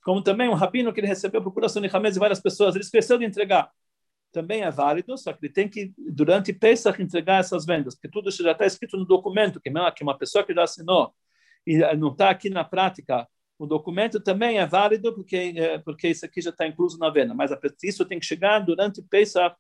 [0.03, 3.19] Como também um rabino que ele recebeu procuração de Hametz de várias pessoas, ele esqueceu
[3.19, 3.71] de entregar.
[4.33, 8.29] Também é válido, só que ele tem que, durante Pesach, entregar essas vendas, porque tudo
[8.29, 9.71] isso já está escrito no documento, que
[10.03, 11.13] uma pessoa que já assinou
[11.67, 13.27] e não está aqui na prática
[13.61, 17.35] o documento também é válido porque é, porque isso aqui já está incluso na venda,
[17.35, 17.51] mas
[17.83, 19.55] isso tem que chegar durante Pesach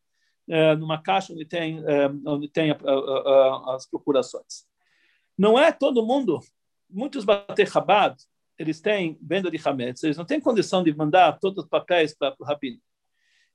[0.48, 2.74] é, numa caixa onde tem é, onde tem
[3.66, 4.64] as procurações.
[5.40, 6.38] Não é todo mundo,
[6.86, 8.14] muitos bater rabad,
[8.58, 12.36] eles têm venda de hametz, eles não têm condição de mandar todos os papéis para
[12.38, 12.78] o rabino.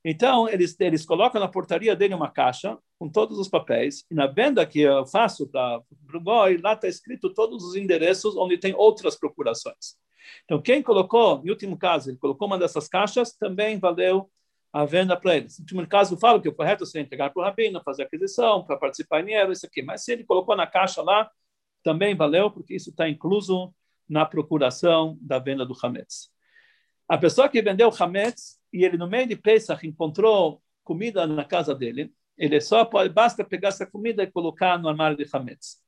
[0.04, 4.26] Então, eles, eles colocam na portaria dele uma caixa com todos os papéis, e na
[4.26, 5.80] venda que eu faço para
[6.12, 9.96] o Goi, lá está escrito todos os endereços onde tem outras procurações.
[10.42, 14.28] Então, quem colocou, em último caso, ele colocou uma dessas caixas, também valeu
[14.72, 15.56] a venda para eles.
[15.56, 18.64] No último caso, eu falo que o correto seria entregar para o rabino, fazer aquisição,
[18.64, 19.82] para participar em dinheiro, isso aqui.
[19.82, 21.30] Mas se ele colocou na caixa lá,
[21.86, 23.72] também valeu, porque isso está incluso
[24.08, 26.30] na procuração da venda do Hametz.
[27.08, 31.44] A pessoa que vendeu o Hametz e ele no meio de Pesach encontrou comida na
[31.44, 35.86] casa dele, ele só pode, basta pegar essa comida e colocar no armário de Hametz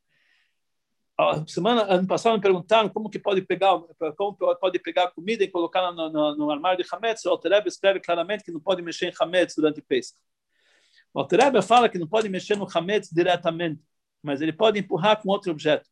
[1.19, 3.77] a semana ano passado me perguntaram como que pode pegar
[4.17, 7.25] como pode pegar comida e colocar no, no, no armário de Hametz.
[7.25, 10.17] O Alter escreve claramente que não pode mexer em Hametz durante Pesach.
[11.13, 13.83] O Alter fala que não pode mexer no Hametz diretamente,
[14.23, 15.89] mas ele pode empurrar com outro objeto.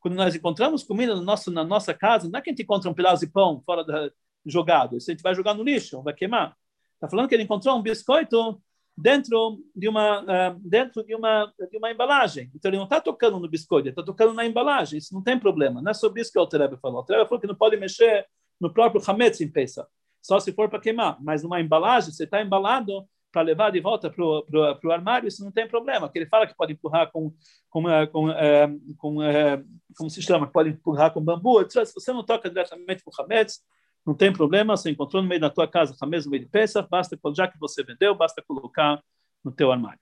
[0.00, 2.90] Quando nós encontramos comida no nosso, na nossa casa, não é que a gente encontra
[2.90, 4.10] um pedaço de pão fora da,
[4.44, 6.56] jogado, isso a gente vai jogar no lixo, vai queimar.
[6.94, 8.60] Está falando que ele encontrou um biscoito
[8.96, 12.50] dentro de uma uh, dentro de uma de uma embalagem.
[12.54, 14.98] Então ele não está tocando no biscoito, ele está tocando na embalagem.
[14.98, 15.80] Isso não tem problema.
[15.80, 16.96] Não é sobre isso que o Alter falou.
[16.96, 18.26] O Alter falou que não pode mexer
[18.60, 19.86] no próprio hametz em peça,
[20.20, 21.16] só se for para queimar.
[21.22, 25.52] Mas numa embalagem, você está embalado para levar de volta para o armário, isso não
[25.52, 26.08] tem problema.
[26.08, 27.32] Que ele fala que pode empurrar com
[27.68, 29.62] com com, é, com é,
[29.96, 31.64] como se chama, pode empurrar com bambu.
[31.68, 33.60] Se você não toca diretamente com hametz,
[34.06, 36.82] não tem problema, você encontrou no meio da tua casa a mesma meio de peça,
[36.82, 39.02] basta, já que você vendeu, basta colocar
[39.44, 40.00] no teu armário.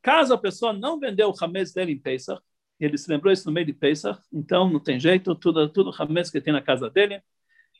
[0.00, 2.40] Caso a pessoa não vendeu o Hametz dele em Pesach,
[2.78, 6.30] ele se lembrou isso no meio de Pesach, então não tem jeito, tudo, tudo Hametz
[6.30, 7.20] que tem na casa dele,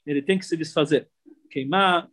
[0.04, 1.08] ele tem que se desfazer,
[1.50, 2.08] queimar,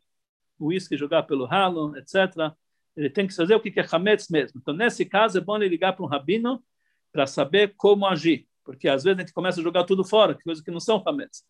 [0.60, 2.53] o uísque jogar pelo ralo, etc.
[2.95, 4.60] Ele tem que fazer o que é Hametz mesmo.
[4.62, 6.64] Então, nesse caso, é bom ele ligar para um rabino
[7.12, 10.64] para saber como agir, porque às vezes a gente começa a jogar tudo fora, coisas
[10.64, 11.43] que não são Hametz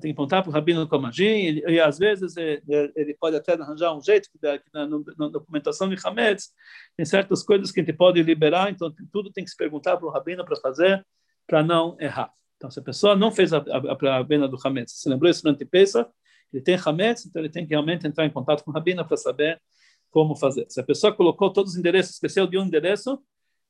[0.00, 2.92] tem que apontar para o Rabino como agir, e, e às vezes ele, é, é,
[2.96, 4.38] ele, pode até arranjar um jeito, que,
[4.72, 6.52] na, na, documentação de Hametz,
[6.96, 10.06] tem certas coisas que a gente pode liberar, então tudo tem que se perguntar para
[10.06, 11.04] o Rabino para fazer,
[11.46, 12.30] para não errar.
[12.56, 15.42] Então, se a pessoa não fez a, a, a venda do Hametz, se lembrou isso
[15.42, 16.10] durante Pesach,
[16.54, 19.16] ele tem Hametz, então ele tem que realmente entrar em contato com o Rabino para
[19.16, 19.60] saber
[20.10, 20.66] como fazer.
[20.68, 23.20] Se a pessoa colocou todos os endereços, esqueceu de um endereço,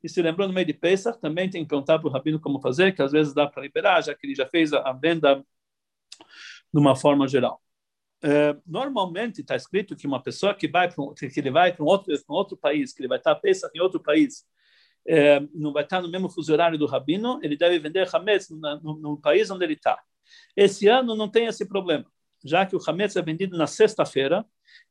[0.03, 2.61] e se lembrou no meio de Pesach, também tem que perguntar para o Rabino como
[2.61, 5.37] fazer, que às vezes dá para liberar, já que ele já fez a, a venda
[6.73, 7.63] de uma forma geral.
[8.23, 11.83] É, normalmente está escrito que uma pessoa que vai para um, que ele vai para
[11.83, 14.45] um outro, um outro país, que ele vai estar pensa em outro país,
[15.07, 18.59] é, não vai estar no mesmo fuso horário do rabino, ele deve vender hametz no,
[18.59, 19.99] no, no país onde ele está.
[20.57, 22.07] Esse ano não tem esse problema,
[22.45, 24.45] já que o hametz é vendido na sexta-feira,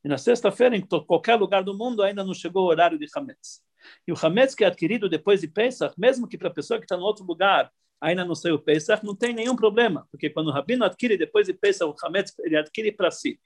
[0.04, 3.62] e na sexta-feira, em qualquer lugar do mundo, ainda não chegou o horário de hametz.
[4.06, 6.84] E o hametz que é adquirido depois de Pesach, mesmo que para a pessoa que
[6.84, 10.50] está no outro lugar ainda não saiu Pesach, não tem nenhum problema, porque quando o
[10.50, 13.40] rabino adquire depois de Pesach o Hametz, ele adquire para si.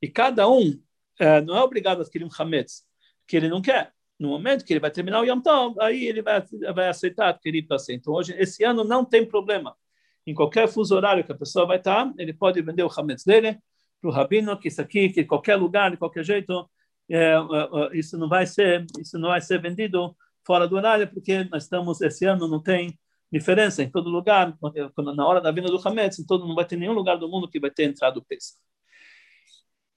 [0.00, 0.80] E cada um
[1.18, 2.84] é, não é obrigado a adquirir um Hametz
[3.26, 3.92] que ele não quer.
[4.18, 6.42] No momento que ele vai terminar o Yom Tov, aí ele vai,
[6.74, 7.92] vai aceitar adquirir para si.
[7.92, 9.76] Então, hoje, esse ano não tem problema.
[10.26, 13.58] Em qualquer fuso horário que a pessoa vai estar, ele pode vender o Hametz dele
[14.00, 16.68] para o rabino, que isso aqui, que qualquer lugar, de qualquer jeito,
[17.08, 21.08] é, é, é, isso não vai ser, isso não vai ser vendido fora do horário,
[21.08, 22.98] porque nós estamos esse ano não tem
[23.30, 24.56] diferença em todo lugar,
[25.14, 27.48] na hora da vinda do Hametz, em todo, não vai ter nenhum lugar do mundo
[27.48, 28.58] que vai ter entrado o Pesach.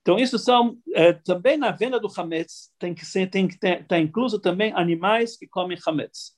[0.01, 3.85] Então, isso são, é, também na venda do Hametz, tem que ser, tem que ter,
[3.87, 6.33] tá incluso também animais que comem Hametz.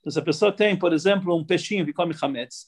[0.00, 2.66] Então, se a pessoa tem, por exemplo, um peixinho que come Hametz,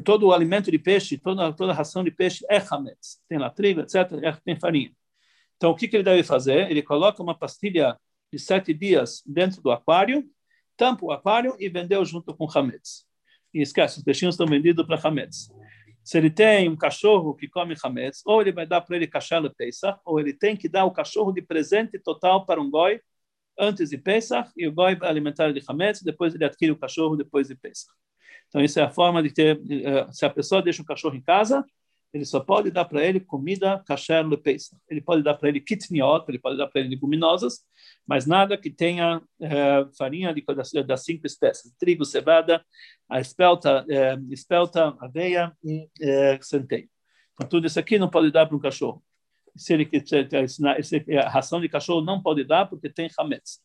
[0.00, 3.50] todo o alimento de peixe, toda, toda a ração de peixe é Hametz, tem lá
[3.50, 4.92] trigo, etc., é, tem farinha.
[5.56, 6.70] Então, o que, que ele deve fazer?
[6.70, 7.98] Ele coloca uma pastilha
[8.32, 10.28] de sete dias dentro do aquário
[10.76, 13.04] tampa o aquário e vendeu junto com Hametz.
[13.52, 15.48] E esquece, os peixinhos estão vendidos para Hametz.
[16.04, 19.52] Se ele tem um cachorro que come Hametz, ou ele vai dar para ele cachorro
[19.56, 23.00] Pesach, ou ele tem que dar o cachorro de presente total para um goi
[23.58, 27.16] antes de Pesach, e o goi vai alimentar de Hametz, depois ele adquire o cachorro
[27.16, 27.90] depois de Pesach.
[28.48, 29.60] Então, isso é a forma de ter.
[29.68, 31.64] Eh, se a pessoa deixa o cachorro em casa,
[32.16, 34.76] ele só pode dar para ele comida kasher lepeisa.
[34.88, 37.60] Ele pode dar para ele kitniot, ele pode dar para ele leguminosas,
[38.06, 42.64] mas nada que tenha é, farinha de, das, das, cinco espécies: trigo, cevada,
[43.08, 46.88] a espelta, é, espelta aveia e é, centeio.
[47.34, 49.02] Então, tudo isso aqui não pode dar para um cachorro.
[49.54, 53.60] Se ele se, a ração de cachorro não pode dar porque tem hametz.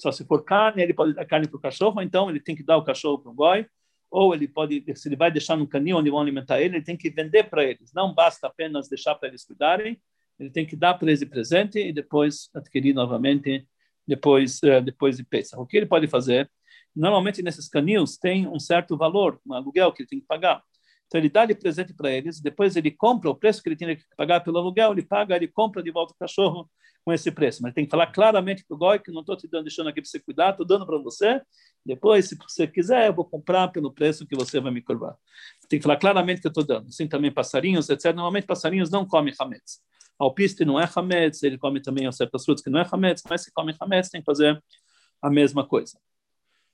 [0.00, 2.62] Só se for carne, ele pode dar carne para o cachorro, então ele tem que
[2.62, 3.66] dar o cachorro para o goi,
[4.10, 6.96] ou ele pode, se ele vai deixar no canil onde vão alimentar ele, ele tem
[6.96, 7.92] que vender para eles.
[7.94, 10.00] Não basta apenas deixar para eles cuidarem,
[10.38, 13.66] ele tem que dar para eles de presente e depois adquirir novamente
[14.06, 15.60] depois uh, depois de peça.
[15.60, 16.50] O que ele pode fazer?
[16.94, 20.62] Normalmente nesses canil tem um certo valor, um aluguel que ele tem que pagar.
[21.10, 23.96] Então ele dá de presente para eles, depois ele compra o preço que ele tinha
[23.96, 26.70] que pagar pelo aluguel, ele paga, ele compra de volta o cachorro
[27.04, 27.60] com esse preço.
[27.64, 30.00] Mas tem que falar claramente para o goi que não estou te dando, deixando aqui
[30.00, 31.42] para você cuidar, estou dando para você.
[31.84, 35.16] Depois, se você quiser, eu vou comprar pelo preço que você vai me curvar.
[35.68, 36.86] Tem que falar claramente que eu estou dando.
[36.86, 38.14] Assim também passarinhos, etc.
[38.14, 39.80] Normalmente passarinhos não comem hametz.
[40.16, 43.52] Alpiste não é hametz, ele come também certas frutas que não é hametz, mas se
[43.52, 44.62] come hametz tem que fazer
[45.20, 45.98] a mesma coisa.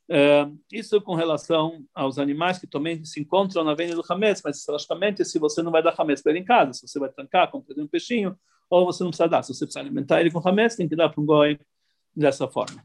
[0.09, 4.65] É, isso com relação aos animais que também se encontram na venda do hametz, mas
[4.69, 7.51] logicamente se você não vai dar hametz para ele em casa, se você vai trancar,
[7.51, 8.39] comprar um peixinho,
[8.71, 9.43] ou você não precisa dar.
[9.43, 11.59] Se você precisa alimentar ele com hametz, tem que dar para um goi
[12.15, 12.77] dessa forma.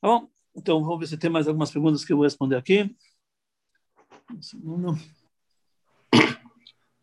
[0.00, 0.28] Tá bom?
[0.56, 2.94] Então, vamos ver se tem mais algumas perguntas que eu vou responder aqui.
[4.32, 4.96] Um segundo.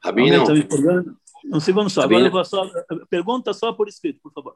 [0.04, 0.46] Rabino.
[0.46, 0.54] Tá
[1.54, 2.04] um segundo só.
[2.04, 2.70] Agora eu vou só.
[3.10, 4.56] Pergunta só por escrito, por favor.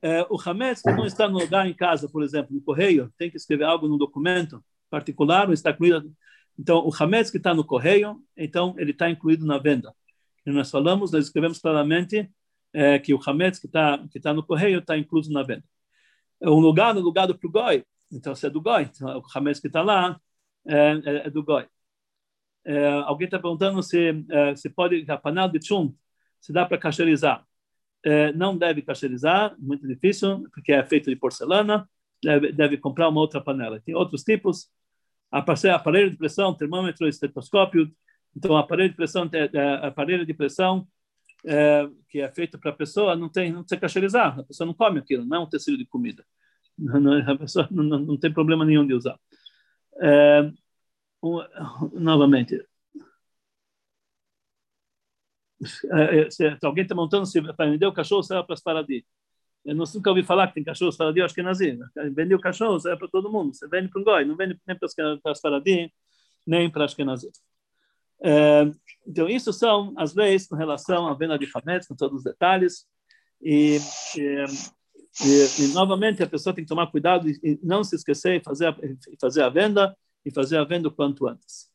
[0.00, 3.30] É, o Hametz, que não está no lugar em casa, por exemplo, no correio, tem
[3.30, 6.14] que escrever algo no documento particular ou está incluído.
[6.58, 9.94] Então, o Hametz que está no correio, então ele está incluído na venda.
[10.46, 12.30] E nós falamos, nós escrevemos claramente
[12.72, 15.64] é, que o Hametz que está que tá no correio está incluído na venda.
[16.42, 19.66] Um lugar no lugar do Goi, então se é do Goi, então, o Hametz que
[19.68, 20.20] está lá
[20.66, 21.66] é, é, é, do Goi.
[22.64, 25.94] É, alguém está perguntando se, é, se pode, a panela de chum,
[26.40, 27.46] se dá para cacherizar.
[28.08, 31.86] É, não deve cacherizar, muito difícil, porque é feito de porcelana,
[32.22, 33.80] deve, deve comprar uma outra panela.
[33.84, 34.70] Tem outros tipos,
[35.30, 37.92] aparelho de pressão, termômetro, estetoscópio,
[38.34, 39.28] então, aparelho de pressão,
[39.82, 40.88] aparelho de pressão
[41.44, 44.74] é, que é feito para a pessoa não tem não precisa cacherizar, a pessoa não
[44.74, 46.24] come aquilo, não é um tecido de comida,
[46.78, 49.18] não, a pessoa não, não, tem problema nenhum de usar.
[50.00, 50.50] É,
[51.22, 51.38] um,
[51.92, 52.64] novamente, é, é,
[55.64, 59.04] se, se alguém está montando se para vender o cachorro será para as paradig.
[59.64, 61.78] Eu nunca ouvi falar que tem cachorro paradig, acho que é nazi.
[62.14, 63.54] Vende o cachorro será para todo mundo.
[63.54, 65.92] Você vende para um goi, não vende nem para as paradig,
[66.46, 67.30] nem para as Ashkenazi.
[68.20, 68.70] É,
[69.06, 72.86] então, isso são as leis com relação à venda de Hametz, com todos os detalhes.
[73.40, 73.78] E,
[74.16, 74.44] e,
[75.24, 78.74] e, e, novamente, a pessoa tem que tomar cuidado e não se esquecer de fazer,
[79.20, 81.70] fazer a venda e fazer a venda o quanto antes.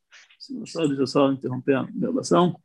[0.49, 2.59] Deixa eu só interromper a gravação.